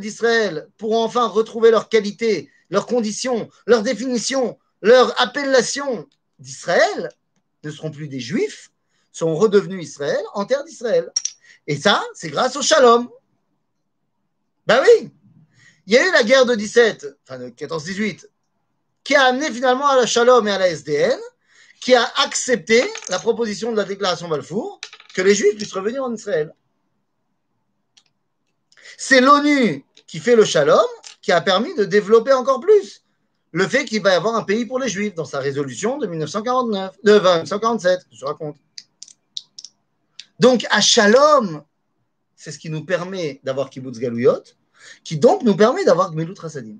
d'Israël 0.00 0.68
pour 0.78 0.98
enfin 0.98 1.28
retrouver 1.28 1.70
leur 1.70 1.88
qualité, 1.88 2.50
leurs 2.70 2.86
conditions, 2.86 3.48
leur 3.68 3.84
définition, 3.84 4.58
leur 4.82 5.14
appellation 5.22 6.08
d'Israël 6.40 7.08
ne 7.62 7.70
seront 7.70 7.92
plus 7.92 8.08
des 8.08 8.18
juifs, 8.18 8.72
sont 9.16 9.34
redevenus 9.34 9.88
Israël 9.88 10.22
en 10.34 10.44
terre 10.44 10.62
d'Israël. 10.62 11.10
Et 11.66 11.76
ça, 11.76 12.04
c'est 12.12 12.28
grâce 12.28 12.54
au 12.56 12.60
shalom. 12.60 13.08
Ben 14.66 14.82
oui, 14.82 15.10
il 15.86 15.94
y 15.94 15.96
a 15.96 16.06
eu 16.06 16.12
la 16.12 16.22
guerre 16.22 16.44
de 16.44 16.54
17, 16.54 17.06
enfin 17.22 17.38
de 17.38 17.48
14-18, 17.48 18.26
qui 19.04 19.14
a 19.14 19.24
amené 19.24 19.50
finalement 19.50 19.86
à 19.86 19.96
la 19.96 20.04
shalom 20.04 20.46
et 20.46 20.50
à 20.50 20.58
la 20.58 20.68
SDN, 20.68 21.18
qui 21.80 21.94
a 21.94 22.04
accepté 22.24 22.84
la 23.08 23.18
proposition 23.18 23.72
de 23.72 23.78
la 23.78 23.84
déclaration 23.84 24.28
Balfour 24.28 24.82
que 25.14 25.22
les 25.22 25.34
Juifs 25.34 25.56
puissent 25.56 25.72
revenir 25.72 26.04
en 26.04 26.12
Israël. 26.12 26.52
C'est 28.98 29.22
l'ONU 29.22 29.82
qui 30.06 30.18
fait 30.18 30.36
le 30.36 30.44
shalom 30.44 30.86
qui 31.22 31.32
a 31.32 31.40
permis 31.40 31.74
de 31.74 31.86
développer 31.86 32.34
encore 32.34 32.60
plus 32.60 33.02
le 33.52 33.66
fait 33.66 33.86
qu'il 33.86 34.02
va 34.02 34.10
y 34.10 34.14
avoir 34.14 34.34
un 34.34 34.42
pays 34.42 34.66
pour 34.66 34.78
les 34.78 34.90
Juifs 34.90 35.14
dans 35.14 35.24
sa 35.24 35.38
résolution 35.38 35.96
de 35.96 36.06
1949, 36.06 36.96
de 37.02 37.12
1947, 37.12 38.00
je 38.12 38.26
raconte. 38.26 38.56
Donc, 40.38 40.66
à 40.70 40.80
Shalom, 40.80 41.62
c'est 42.34 42.52
ce 42.52 42.58
qui 42.58 42.70
nous 42.70 42.84
permet 42.84 43.40
d'avoir 43.42 43.70
Kibbutz 43.70 43.98
Galouyot, 43.98 44.42
qui 45.02 45.16
donc 45.16 45.42
nous 45.42 45.56
permet 45.56 45.84
d'avoir 45.84 46.12
Gmilut 46.12 46.38
Rasadim. 46.38 46.76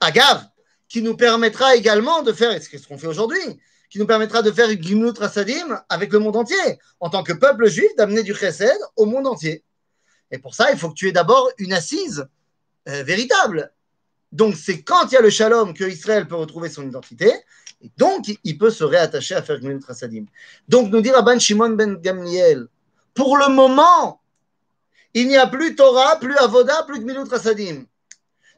Agav, 0.00 0.44
qui 0.88 1.02
nous 1.02 1.16
permettra 1.16 1.76
également 1.76 2.22
de 2.22 2.32
faire, 2.32 2.52
et 2.52 2.60
c'est 2.60 2.78
ce 2.78 2.86
qu'on 2.86 2.98
fait 2.98 3.06
aujourd'hui, 3.06 3.40
qui 3.90 3.98
nous 3.98 4.06
permettra 4.06 4.42
de 4.42 4.50
faire 4.50 4.72
Gmilut 4.74 5.18
Rasadim 5.18 5.82
avec 5.88 6.12
le 6.12 6.18
monde 6.18 6.36
entier, 6.36 6.78
en 7.00 7.08
tant 7.08 7.22
que 7.22 7.32
peuple 7.32 7.68
juif, 7.68 7.88
d'amener 7.96 8.22
du 8.22 8.34
chesed 8.34 8.78
au 8.96 9.06
monde 9.06 9.26
entier. 9.26 9.64
Et 10.30 10.38
pour 10.38 10.54
ça, 10.54 10.70
il 10.70 10.78
faut 10.78 10.90
que 10.90 10.94
tu 10.94 11.08
aies 11.08 11.12
d'abord 11.12 11.50
une 11.58 11.72
assise 11.72 12.28
euh, 12.88 13.02
véritable. 13.02 13.72
Donc, 14.30 14.56
c'est 14.56 14.82
quand 14.82 15.06
il 15.06 15.14
y 15.14 15.16
a 15.16 15.22
le 15.22 15.30
shalom 15.30 15.72
que 15.72 15.84
Israël 15.84 16.28
peut 16.28 16.36
retrouver 16.36 16.68
son 16.68 16.86
identité, 16.86 17.32
donc, 17.96 18.26
il 18.42 18.58
peut 18.58 18.70
se 18.70 18.84
réattacher 18.84 19.34
à 19.34 19.42
faire 19.42 19.60
Gmilut 19.60 19.84
Rasadim. 19.86 20.24
Donc, 20.68 20.90
nous 20.90 21.00
dit 21.00 21.10
Rabban 21.10 21.38
Shimon 21.38 21.70
ben 21.70 21.94
Gamliel, 21.94 22.66
pour 23.14 23.36
le 23.36 23.48
moment, 23.48 24.20
il 25.14 25.28
n'y 25.28 25.36
a 25.36 25.46
plus 25.46 25.76
Torah, 25.76 26.18
plus 26.18 26.36
Avoda, 26.36 26.82
plus 26.84 27.00
Gmilut 27.00 27.28
Rasadim. 27.28 27.84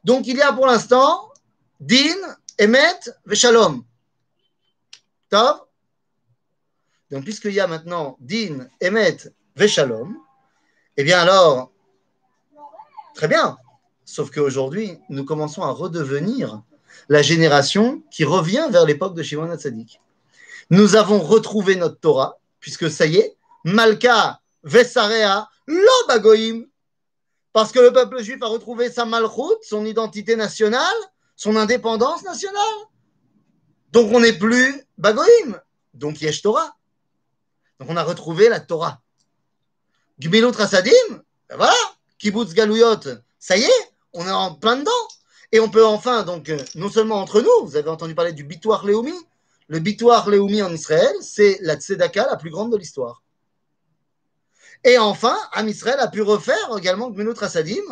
Donc, 0.04 0.26
il 0.26 0.36
y 0.36 0.42
a 0.42 0.52
pour 0.52 0.66
l'instant 0.66 1.32
Din, 1.78 2.16
Emet, 2.58 3.00
Veshalom. 3.26 3.84
Tov 5.28 5.60
Donc, 7.10 7.24
puisqu'il 7.24 7.52
y 7.52 7.60
a 7.60 7.66
maintenant 7.66 8.16
Din, 8.20 8.68
Emet, 8.80 9.18
Veshalom, 9.54 10.16
eh 10.96 11.04
bien 11.04 11.20
alors, 11.20 11.72
très 13.14 13.28
bien. 13.28 13.58
Sauf 14.06 14.30
qu'aujourd'hui, 14.30 14.98
nous 15.10 15.24
commençons 15.24 15.62
à 15.62 15.70
redevenir 15.70 16.62
la 17.08 17.22
génération 17.22 18.02
qui 18.10 18.24
revient 18.24 18.68
vers 18.70 18.84
l'époque 18.84 19.14
de 19.14 19.22
Shimon 19.22 19.50
Hatzadik. 19.50 20.00
Nous 20.70 20.94
avons 20.94 21.18
retrouvé 21.20 21.76
notre 21.76 21.98
Torah, 21.98 22.38
puisque 22.60 22.90
ça 22.90 23.06
y 23.06 23.16
est, 23.16 23.36
Malka 23.64 24.40
Vesarea 24.62 25.48
Lobagoim, 25.66 26.64
parce 27.52 27.72
que 27.72 27.80
le 27.80 27.92
peuple 27.92 28.22
juif 28.22 28.42
a 28.42 28.46
retrouvé 28.46 28.90
sa 28.90 29.04
malchoute, 29.04 29.62
son 29.62 29.84
identité 29.84 30.36
nationale, 30.36 30.84
son 31.36 31.56
indépendance 31.56 32.22
nationale. 32.22 32.62
Donc 33.92 34.12
on 34.12 34.20
n'est 34.20 34.38
plus 34.38 34.84
Bagoim, 34.98 35.60
donc 35.94 36.20
Yesh 36.20 36.42
Torah? 36.42 36.76
Donc 37.80 37.88
on 37.90 37.96
a 37.96 38.04
retrouvé 38.04 38.48
la 38.48 38.60
Torah. 38.60 39.00
Gmilut 40.20 40.52
Rasadim, 40.54 40.92
ben 41.48 41.56
voilà, 41.56 41.74
Kibbutz 42.18 42.52
Galouyot, 42.52 43.00
ça 43.38 43.56
y 43.56 43.62
est, 43.62 43.92
on 44.12 44.26
est 44.26 44.30
en 44.30 44.54
plein 44.54 44.76
dedans. 44.76 44.90
Et 45.52 45.60
on 45.60 45.68
peut 45.68 45.84
enfin, 45.84 46.22
donc, 46.22 46.48
euh, 46.48 46.58
non 46.76 46.90
seulement 46.90 47.16
entre 47.16 47.40
nous, 47.40 47.66
vous 47.66 47.76
avez 47.76 47.90
entendu 47.90 48.14
parler 48.14 48.32
du 48.32 48.44
Bitoir 48.44 48.86
Léoumi. 48.86 49.14
Le 49.68 49.78
Bitoir 49.80 50.28
Léoumi 50.28 50.62
en 50.62 50.72
Israël, 50.72 51.14
c'est 51.20 51.58
la 51.62 51.76
Tzedaka 51.76 52.26
la 52.26 52.36
plus 52.36 52.50
grande 52.50 52.72
de 52.72 52.76
l'histoire. 52.76 53.22
Et 54.84 54.98
enfin, 54.98 55.36
Am 55.52 55.68
Israël 55.68 55.98
a 56.00 56.08
pu 56.08 56.22
refaire 56.22 56.76
également 56.78 57.10
Gmenut 57.10 57.38
Rasadim 57.38 57.82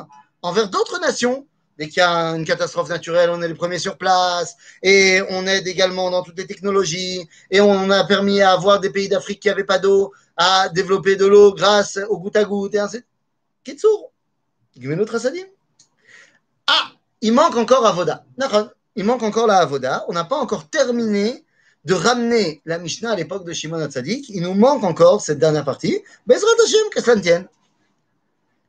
envers 0.42 0.68
d'autres 0.70 1.00
nations. 1.00 1.46
Dès 1.76 1.88
qu'il 1.88 1.98
y 1.98 2.00
a 2.00 2.30
une 2.30 2.44
catastrophe 2.44 2.88
naturelle, 2.88 3.30
on 3.30 3.40
est 3.40 3.46
les 3.46 3.54
premiers 3.54 3.78
sur 3.78 3.98
place, 3.98 4.56
et 4.82 5.20
on 5.28 5.46
aide 5.46 5.68
également 5.68 6.10
dans 6.10 6.24
toutes 6.24 6.38
les 6.38 6.46
technologies, 6.46 7.28
et 7.52 7.60
on 7.60 7.90
a 7.90 8.02
permis 8.04 8.40
à 8.40 8.50
avoir 8.50 8.80
des 8.80 8.90
pays 8.90 9.08
d'Afrique 9.08 9.40
qui 9.40 9.46
n'avaient 9.46 9.62
pas 9.62 9.78
d'eau, 9.78 10.12
à 10.36 10.68
développer 10.70 11.14
de 11.14 11.24
l'eau 11.24 11.54
grâce 11.54 11.96
au 12.08 12.18
goutte 12.18 12.34
à 12.34 12.42
goutte, 12.42 12.74
et 12.74 12.80
ainsi. 12.80 12.98
Kitsour, 13.62 14.10
Gmenut 14.76 15.08
Rasadim. 15.08 15.46
Ah, 16.66 16.90
il 17.20 17.32
manque 17.32 17.56
encore 17.56 17.86
Avoda. 17.86 18.24
Il 18.96 19.04
manque 19.04 19.22
encore 19.22 19.46
la 19.46 19.58
Avoda. 19.58 20.04
On 20.08 20.12
n'a 20.12 20.24
pas 20.24 20.36
encore 20.36 20.68
terminé 20.68 21.44
de 21.84 21.94
ramener 21.94 22.60
la 22.64 22.78
Mishnah 22.78 23.12
à 23.12 23.16
l'époque 23.16 23.44
de 23.46 23.52
Shimon 23.52 23.78
Hatzadik. 23.78 24.28
Il 24.28 24.42
nous 24.42 24.54
manque 24.54 24.84
encore 24.84 25.20
cette 25.20 25.38
dernière 25.38 25.64
partie. 25.64 26.02
Bezrat 26.26 26.48
Hashem, 26.64 26.90
que 26.90 27.00
cela 27.00 27.16
ne 27.16 27.20
tienne. 27.20 27.48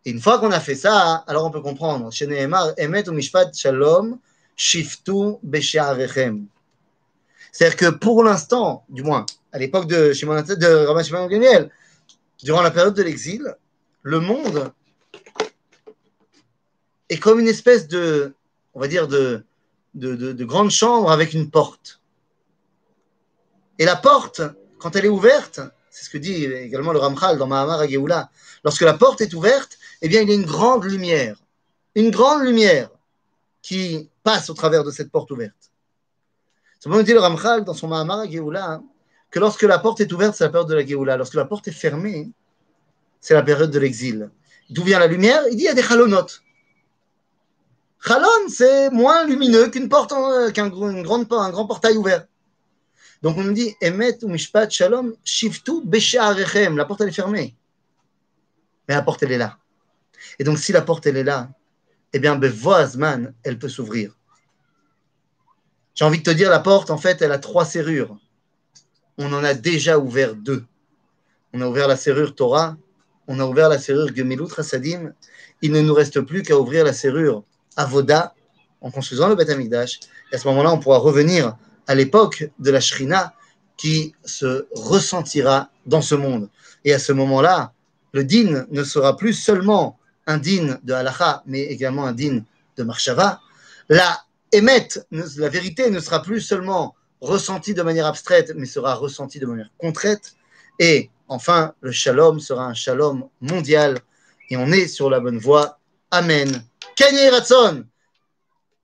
Et 0.06 0.12
une 0.12 0.22
fois 0.22 0.40
qu'on 0.40 0.52
a 0.52 0.60
fait 0.60 0.76
ça, 0.76 1.24
alors 1.28 1.46
on 1.46 1.52
peut 1.52 1.62
comprendre. 1.62 2.10
Mishpat 3.12 3.54
Shalom, 3.54 4.18
Shiftu. 4.56 5.36
C'est-à-dire 7.52 7.76
que 7.76 7.90
pour 7.90 8.24
l'instant, 8.24 8.86
du 8.90 9.04
moins, 9.04 9.26
à 9.52 9.60
l'époque 9.60 9.88
de, 9.88 10.14
Shimon 10.14 10.42
de 10.42 10.86
Rabban 10.86 11.04
Shimon 11.04 11.30
durant 12.44 12.62
la 12.62 12.72
période 12.72 12.94
de 12.94 13.04
l'exil, 13.04 13.56
le 14.04 14.20
monde 14.20 14.72
est 17.10 17.18
comme 17.18 17.40
une 17.40 17.48
espèce 17.48 17.88
de 17.88 18.34
on 18.74 18.80
va 18.80 18.88
dire, 18.88 19.08
de, 19.08 19.44
de, 19.94 20.16
de, 20.16 20.46
grandes 20.46 20.72
chambres 20.72 21.12
avec 21.12 21.34
une 21.34 21.50
porte. 21.50 22.02
Et 23.78 23.86
la 23.86 23.96
porte, 23.96 24.42
quand 24.78 24.96
elle 24.96 25.06
est 25.06 25.10
ouverte, 25.10 25.60
C'est 25.90 26.06
ce 26.06 26.10
que 26.10 26.18
dit 26.18 26.46
également 26.46 26.94
le 26.94 27.00
Ramchal 27.00 27.38
dans 27.38 27.48
Mahamar 27.48 27.80
Ageoula. 27.80 28.30
Lorsque 28.64 28.84
la 28.84 28.94
porte 28.94 29.22
est 29.22 29.34
ouverte, 29.34 29.78
eh 30.02 30.08
bien, 30.08 30.22
il 30.22 30.30
y 30.30 30.32
a 30.32 30.36
une 30.36 30.46
grande 30.46 30.84
lumière. 30.86 31.36
Une 31.96 32.12
grande 32.12 32.44
lumière 32.44 32.90
qui 33.62 34.10
passe 34.24 34.50
au 34.50 34.54
travers 34.54 34.84
de 34.84 34.92
cette 34.92 35.12
porte 35.12 35.32
ouverte. 35.32 35.72
C'est 36.80 36.90
nous 36.90 37.04
dit 37.04 37.14
le 37.14 37.20
Ramchal 37.20 37.66
dans 37.66 37.74
son 37.74 37.88
Mahamar 37.88 38.20
Ageoula 38.20 38.82
que 39.32 39.40
lorsque 39.40 39.64
la 39.64 39.80
porte 39.80 40.02
est 40.02 40.12
ouverte, 40.12 40.36
c'est 40.36 40.44
la 40.44 40.50
période 40.50 40.70
de 40.70 40.76
la 40.76 40.86
Géoula. 40.86 41.18
Lorsque 41.18 41.36
la 41.36 41.46
porte 41.46 41.68
est 41.68 41.72
fermée, 41.72 42.30
c'est 43.20 43.34
la 43.34 43.44
période 43.44 43.72
de 43.72 43.80
l'exil. 43.80 44.30
D'où 44.70 44.84
vient 44.84 45.00
la 45.00 45.08
lumière? 45.08 45.44
Il 45.52 45.58
dit 45.58 45.64
il 45.64 45.66
y 45.66 45.70
a 45.70 45.74
des 45.74 45.84
chalonotes. 45.84 46.42
Chalon, 48.06 48.48
c'est 48.48 48.90
moins 48.92 49.26
lumineux 49.26 49.70
qu'une 49.70 49.90
porte, 49.90 50.14
qu'un 50.54 50.70
grand, 50.70 51.26
portail 51.26 51.98
ouvert. 51.98 52.26
Donc 53.22 53.38
on 53.38 53.44
nous 53.44 53.54
dit 53.54 53.76
Emet 53.82 54.24
ou 54.24 54.30
Mishpat 54.30 54.70
Shalom, 54.70 55.16
Shiftu 55.24 55.82
Besharechem. 55.84 56.78
La 56.78 56.86
porte 56.86 57.02
elle 57.02 57.10
est 57.10 57.14
fermée. 57.14 57.56
Mais 58.88 58.96
la 58.96 59.02
porte 59.02 59.24
elle 59.24 59.34
est 59.34 59.38
là. 59.38 59.58
Et 60.40 60.44
donc 60.44 60.58
si 60.58 60.72
la 60.72 60.82
porte 60.82 61.06
elle 61.08 61.18
est 61.18 61.24
là, 61.24 61.50
eh 62.14 62.20
bien 62.20 62.36
Bevoazman, 62.36 63.34
elle 63.44 63.60
peut 63.60 63.70
s'ouvrir. 63.70 64.16
J'ai 65.94 66.06
envie 66.06 66.20
de 66.20 66.24
te 66.24 66.30
dire, 66.30 66.50
la 66.50 66.60
porte, 66.60 66.92
en 66.92 66.98
fait, 66.98 67.22
elle 67.22 67.34
a 67.34 67.40
trois 67.40 67.66
serrures. 67.66 68.18
On 69.18 69.34
en 69.34 69.44
a 69.44 69.54
déjà 69.54 70.00
ouvert 70.00 70.34
deux. 70.34 70.64
On 71.52 71.60
a 71.60 71.68
ouvert 71.68 71.90
la 71.90 71.98
serrure 71.98 72.34
Torah, 72.36 72.78
on 73.28 73.40
a 73.40 73.46
ouvert 73.46 73.68
la 73.68 73.78
serrure 73.78 74.16
Gemilut 74.16 74.46
Rasadim. 74.46 75.14
Il 75.62 75.74
ne 75.74 75.82
nous 75.82 75.94
reste 75.94 76.22
plus 76.22 76.42
qu'à 76.42 76.58
ouvrir 76.58 76.86
la 76.86 76.94
serrure 76.94 77.44
Avoda 77.76 78.34
en 78.82 78.92
construisant 78.92 79.28
le 79.28 79.36
Beth 79.36 79.50
Amikdash. 79.50 80.00
Et 80.32 80.36
à 80.36 80.38
ce 80.38 80.48
moment-là, 80.48 80.72
on 80.72 80.80
pourra 80.80 80.98
revenir 80.98 81.56
à 81.88 81.96
l'époque 81.96 82.50
de 82.60 82.72
la 82.72 82.80
Shrina 82.80 83.34
qui 83.78 84.14
se 84.26 84.68
ressentira 84.74 85.70
dans 85.86 86.02
ce 86.02 86.16
monde. 86.16 86.50
Et 86.86 86.94
à 86.94 87.00
ce 87.00 87.12
moment-là, 87.14 87.74
le 88.12 88.24
din 88.24 88.66
ne 88.70 88.84
sera 88.84 89.16
plus 89.16 89.34
seulement 89.34 89.98
un 90.28 90.38
din 90.38 90.80
de 90.84 90.94
halacha, 90.94 91.44
mais 91.46 91.62
également 91.62 92.06
un 92.06 92.14
din 92.14 92.44
de 92.78 92.84
marshava. 92.84 93.42
La 93.88 94.22
émet, 94.52 94.88
la 95.12 95.50
vérité 95.50 95.90
ne 95.90 96.00
sera 96.00 96.22
plus 96.22 96.42
seulement 96.42 96.96
ressentie 97.22 97.74
de 97.74 97.82
manière 97.82 98.06
abstraite, 98.06 98.54
mais 98.56 98.66
sera 98.66 98.96
ressentie 98.96 99.40
de 99.40 99.46
manière 99.46 99.70
concrète. 99.78 100.34
Et 100.80 101.10
enfin, 101.28 101.74
le 101.82 101.92
shalom 101.92 102.40
sera 102.40 102.66
un 102.66 102.74
shalom 102.74 103.30
mondial. 103.42 104.00
Et 104.50 104.58
on 104.58 104.72
est 104.72 104.88
sur 104.88 105.10
la 105.10 105.20
bonne 105.20 105.38
voie. 105.38 105.80
Amen. 106.12 106.64
Kenye 107.00 107.30
Ratson. 107.30 107.86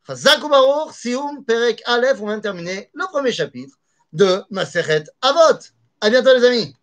Chazak 0.08 0.40
Baruch, 0.50 0.94
Sium, 0.94 1.44
Perek 1.44 1.82
Aleph, 1.86 2.22
on 2.22 2.28
vient 2.28 2.38
de 2.38 2.42
terminer 2.42 2.90
le 2.94 3.06
premier 3.08 3.34
chapitre 3.34 3.76
de 4.14 4.42
Maseret 4.50 5.04
Avot. 5.22 5.60
À 6.00 6.10
bientôt 6.10 6.34
les 6.34 6.46
amis. 6.46 6.74